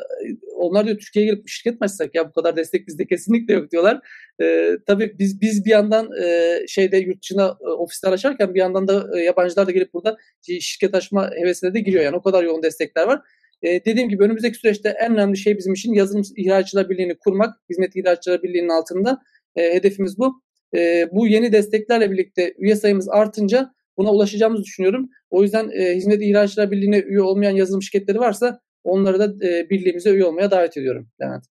onlar 0.54 0.86
diyor 0.86 0.98
Türkiye'ye 0.98 1.32
gelip 1.32 1.48
şirket 1.48 1.80
mi 1.80 1.84
açsak 1.84 2.14
ya 2.14 2.28
bu 2.28 2.32
kadar 2.32 2.56
destek 2.56 2.86
bizde 2.86 3.06
kesinlikle 3.06 3.54
yok 3.54 3.70
diyorlar. 3.70 4.00
E, 4.42 4.76
tabii 4.86 5.16
biz 5.18 5.40
biz 5.40 5.64
bir 5.64 5.70
yandan 5.70 6.08
e, 6.22 6.58
şeyde 6.68 6.96
yurt 6.96 7.22
dışına 7.22 7.58
e, 7.60 7.68
ofisler 7.68 8.12
açarken 8.12 8.54
bir 8.54 8.60
yandan 8.60 8.88
da 8.88 9.18
e, 9.18 9.22
yabancılar 9.22 9.66
da 9.66 9.70
gelip 9.70 9.94
burada 9.94 10.16
şirket 10.42 10.94
açma 10.94 11.30
hevesine 11.40 11.74
de 11.74 11.80
giriyor. 11.80 12.04
Yani 12.04 12.16
o 12.16 12.22
kadar 12.22 12.44
yoğun 12.44 12.62
destekler 12.62 13.06
var. 13.06 13.20
E, 13.62 13.84
dediğim 13.84 14.08
gibi 14.08 14.22
önümüzdeki 14.22 14.58
süreçte 14.58 14.88
en 14.88 15.12
önemli 15.12 15.36
şey 15.36 15.58
bizim 15.58 15.72
için 15.72 15.94
yazılım 15.94 16.22
ihracatçılar 16.36 16.90
birliğini 16.90 17.18
kurmak. 17.18 17.56
Hizmet 17.70 17.96
ihracatçılar 17.96 18.42
birliğinin 18.42 18.68
altında 18.68 19.22
e, 19.56 19.74
hedefimiz 19.74 20.18
bu. 20.18 20.42
E, 20.76 21.08
bu 21.12 21.26
yeni 21.26 21.52
desteklerle 21.52 22.10
birlikte 22.10 22.54
üye 22.58 22.76
sayımız 22.76 23.08
artınca 23.08 23.72
buna 23.96 24.12
ulaşacağımızı 24.12 24.64
düşünüyorum. 24.64 25.08
O 25.30 25.42
yüzden 25.42 25.70
e, 25.70 25.96
Hizmet 25.96 26.22
İhracatçılar 26.22 26.70
Birliği'ne 26.70 26.98
üye 26.98 27.20
olmayan 27.20 27.56
yazılım 27.56 27.82
şirketleri 27.82 28.18
varsa 28.18 28.60
Onları 28.84 29.18
da 29.18 29.46
e, 29.46 29.70
birliğimize 29.70 30.10
üye 30.10 30.24
olmaya 30.24 30.50
davet 30.50 30.76
ediyorum 30.76 31.08
Levent. 31.22 31.44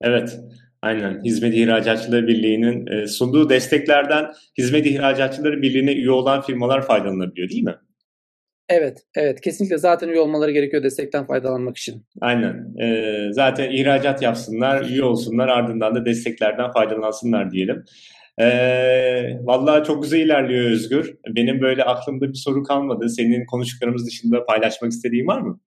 Evet. 0.00 0.38
Aynen. 0.82 1.24
Hizmet 1.24 1.54
İhracatçıları 1.54 2.26
Birliği'nin 2.26 2.86
e, 2.86 3.06
sunduğu 3.06 3.50
desteklerden 3.50 4.26
Hizmet 4.58 4.86
İhracatçıları 4.86 5.62
Birliği'ne 5.62 5.92
üye 5.92 6.10
olan 6.10 6.42
firmalar 6.42 6.86
faydalanabiliyor 6.86 7.48
değil 7.48 7.62
mi? 7.62 7.74
Evet, 8.68 8.98
evet. 9.16 9.40
Kesinlikle 9.40 9.78
zaten 9.78 10.08
üye 10.08 10.20
olmaları 10.20 10.50
gerekiyor 10.50 10.82
destekten 10.82 11.26
faydalanmak 11.26 11.76
için. 11.76 12.06
Aynen. 12.20 12.74
Ee, 12.82 13.28
zaten 13.32 13.70
ihracat 13.70 14.22
yapsınlar, 14.22 14.90
üye 14.90 15.04
olsunlar, 15.04 15.48
ardından 15.48 15.94
da 15.94 16.04
desteklerden 16.04 16.70
faydalansınlar 16.72 17.50
diyelim. 17.50 17.84
Ee, 18.40 19.38
vallahi 19.42 19.84
çok 19.86 20.02
güzel 20.02 20.18
ilerliyor 20.18 20.70
Özgür. 20.70 21.14
Benim 21.28 21.60
böyle 21.60 21.84
aklımda 21.84 22.28
bir 22.28 22.34
soru 22.34 22.62
kalmadı. 22.62 23.08
Senin 23.08 23.46
konuştuklarımız 23.46 24.06
dışında 24.06 24.44
paylaşmak 24.44 24.92
istediğin 24.92 25.26
var 25.26 25.40
mı? 25.40 25.60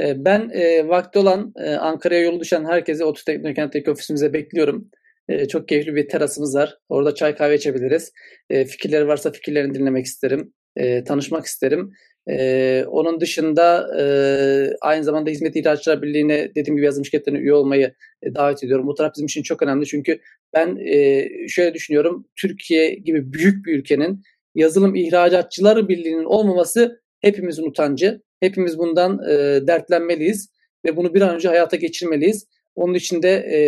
Ee, 0.00 0.24
ben 0.24 0.50
e, 0.54 0.88
vakti 0.88 1.18
olan 1.18 1.52
e, 1.56 1.74
Ankara'ya 1.74 2.20
yolu 2.20 2.40
düşen 2.40 2.64
herkesi 2.64 3.04
Otu 3.04 3.24
Teknokent'teki 3.24 3.90
ofisimize 3.90 4.32
bekliyorum. 4.32 4.90
E, 5.28 5.48
çok 5.48 5.68
keyifli 5.68 5.94
bir 5.94 6.08
terasımız 6.08 6.54
var. 6.54 6.78
Orada 6.88 7.14
çay 7.14 7.36
kahve 7.36 7.54
içebiliriz. 7.54 8.12
E, 8.50 8.64
fikirleri 8.64 9.08
varsa 9.08 9.30
fikirlerini 9.32 9.74
dinlemek 9.74 10.06
isterim. 10.06 10.52
E, 10.76 11.04
tanışmak 11.04 11.46
isterim. 11.46 11.92
E, 12.30 12.84
onun 12.88 13.20
dışında 13.20 13.88
e, 14.00 14.04
aynı 14.80 15.04
zamanda 15.04 15.30
Hizmet 15.30 15.56
İhracatçılar 15.56 16.02
Birliği'ne 16.02 16.50
dediğim 16.54 16.76
gibi 16.76 16.86
yazılım 16.86 17.04
şirketlerine 17.04 17.38
üye 17.40 17.54
olmayı 17.54 17.94
e, 18.22 18.34
davet 18.34 18.64
ediyorum. 18.64 18.86
Bu 18.86 18.94
taraf 18.94 19.12
bizim 19.14 19.26
için 19.26 19.42
çok 19.42 19.62
önemli 19.62 19.86
çünkü 19.86 20.20
ben 20.54 20.76
e, 20.76 21.28
şöyle 21.48 21.74
düşünüyorum. 21.74 22.26
Türkiye 22.40 22.94
gibi 22.94 23.32
büyük 23.32 23.66
bir 23.66 23.78
ülkenin 23.78 24.22
yazılım 24.54 24.94
ihracatçıları 24.94 25.88
birliğinin 25.88 26.24
olmaması 26.24 27.00
hepimizin 27.20 27.66
utancı. 27.66 28.22
Hepimiz 28.44 28.78
bundan 28.78 29.18
e, 29.28 29.66
dertlenmeliyiz 29.66 30.48
ve 30.84 30.96
bunu 30.96 31.14
bir 31.14 31.20
an 31.20 31.34
önce 31.34 31.48
hayata 31.48 31.76
geçirmeliyiz. 31.76 32.46
Onun 32.74 32.94
için 32.94 33.22
de 33.22 33.30
e, 33.30 33.58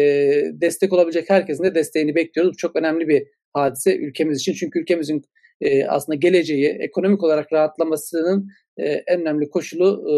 destek 0.61 0.93
olabilecek 0.93 1.31
herkesin 1.31 1.65
de 1.65 1.75
desteğini 1.75 2.15
bekliyoruz. 2.15 2.53
Bu 2.53 2.57
çok 2.57 2.77
önemli 2.77 3.09
bir 3.09 3.27
hadise 3.53 3.97
ülkemiz 3.97 4.41
için. 4.41 4.53
Çünkü 4.53 4.81
ülkemizin 4.81 5.23
e, 5.61 5.85
aslında 5.87 6.17
geleceği, 6.17 6.69
ekonomik 6.69 7.25
olarak 7.25 7.53
rahatlamasının 7.53 8.49
e, 8.77 8.85
en 8.85 9.21
önemli 9.21 9.51
koşulu 9.51 10.05
e, 10.09 10.15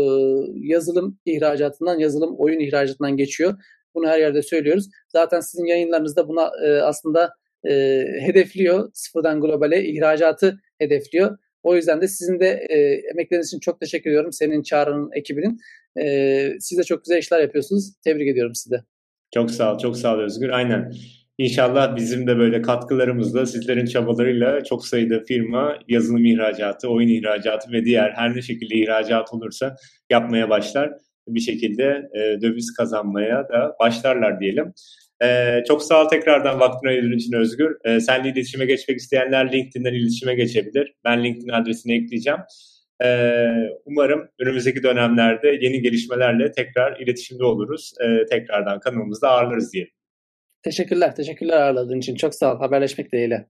yazılım 0.69 1.19
ihracatından, 1.27 1.99
yazılım 1.99 2.35
oyun 2.39 2.61
ihracatından 2.61 3.17
geçiyor. 3.17 3.55
Bunu 3.95 4.07
her 4.07 4.19
yerde 4.19 4.43
söylüyoruz. 4.43 4.89
Zaten 5.09 5.41
sizin 5.41 5.67
yayınlarınızda 5.67 6.29
buna 6.29 6.51
e, 6.65 6.71
aslında 6.71 7.31
e, 7.69 8.05
hedefliyor. 8.21 8.91
Sıfırdan 8.95 9.41
globale 9.41 9.85
ihracatı 9.85 10.61
hedefliyor. 10.79 11.39
O 11.63 11.77
yüzden 11.77 12.01
de 12.01 12.09
sizin 12.09 12.41
de 12.41 12.67
e, 12.71 12.77
emekleriniz 13.13 13.47
için 13.47 13.61
çok 13.61 13.81
teşekkür 13.81 14.11
ediyorum. 14.11 14.33
Senin 14.33 14.63
Çağrı'nın 14.63 15.11
ekibinin. 15.15 15.59
E, 16.01 16.57
siz 16.61 16.79
de 16.79 16.85
çok 16.85 17.05
güzel 17.05 17.19
işler 17.19 17.41
yapıyorsunuz. 17.41 17.93
Tebrik 18.05 18.29
ediyorum 18.29 18.55
sizi 18.55 18.77
Çok 19.35 19.51
sağ 19.51 19.75
ol, 19.75 19.79
çok 19.79 19.97
sağ 19.97 20.15
ol 20.15 20.21
Özgür. 20.21 20.49
Aynen. 20.49 20.93
İnşallah 21.39 21.97
bizim 21.97 22.27
de 22.27 22.39
böyle 22.39 22.63
katkılarımızla, 22.63 23.47
sizlerin 23.47 23.87
çabalarıyla 23.87 24.65
çok 24.65 24.87
sayıda 24.87 25.21
firma 25.21 25.79
yazılım 25.89 26.25
ihracatı, 26.25 26.89
oyun 26.89 27.09
ihracatı 27.09 27.73
ve 27.73 27.85
diğer 27.85 28.11
her 28.11 28.37
ne 28.37 28.43
şekilde 28.43 28.75
ihracat 28.75 29.33
olursa 29.33 29.77
yapmaya 30.11 30.51
başlar. 30.51 30.93
Bir 31.29 31.41
şekilde 31.41 32.09
e, 32.15 32.41
döviz 32.41 32.75
kazanmaya 32.77 33.49
da 33.49 33.77
başlarlar 33.81 34.41
diyelim. 34.41 34.73
Ee, 35.23 35.65
çok 35.69 35.83
sağ 35.83 36.05
ol 36.05 36.09
tekrardan 36.09 36.61
vaktini 36.61 36.91
ayırdığın 36.91 37.17
için 37.17 37.33
Özgür. 37.33 37.77
Ee, 37.85 38.01
seninle 38.01 38.29
iletişime 38.29 38.67
geçmek 38.67 38.99
isteyenler 38.99 39.53
LinkedIn'den 39.53 39.95
iletişime 39.95 40.35
geçebilir. 40.35 40.95
Ben 41.05 41.25
LinkedIn 41.25 41.49
adresini 41.49 42.05
ekleyeceğim. 42.05 42.41
Ee, 43.05 43.47
umarım 43.85 44.29
önümüzdeki 44.41 44.83
dönemlerde 44.83 45.49
yeni 45.61 45.83
gelişmelerle 45.83 46.53
tekrar 46.53 47.01
iletişimde 47.01 47.45
oluruz. 47.45 47.93
Ee, 48.05 48.27
tekrardan 48.27 48.81
kanalımızda 48.81 49.29
ağırlarız 49.29 49.73
diyelim. 49.73 49.93
Teşekkürler. 50.63 51.17
Teşekkürler 51.17 51.57
ağırladığın 51.57 51.99
için. 51.99 52.15
Çok 52.15 52.35
sağ 52.35 52.55
ol. 52.55 52.59
Haberleşmek 52.59 53.13
dileğiyle. 53.13 53.47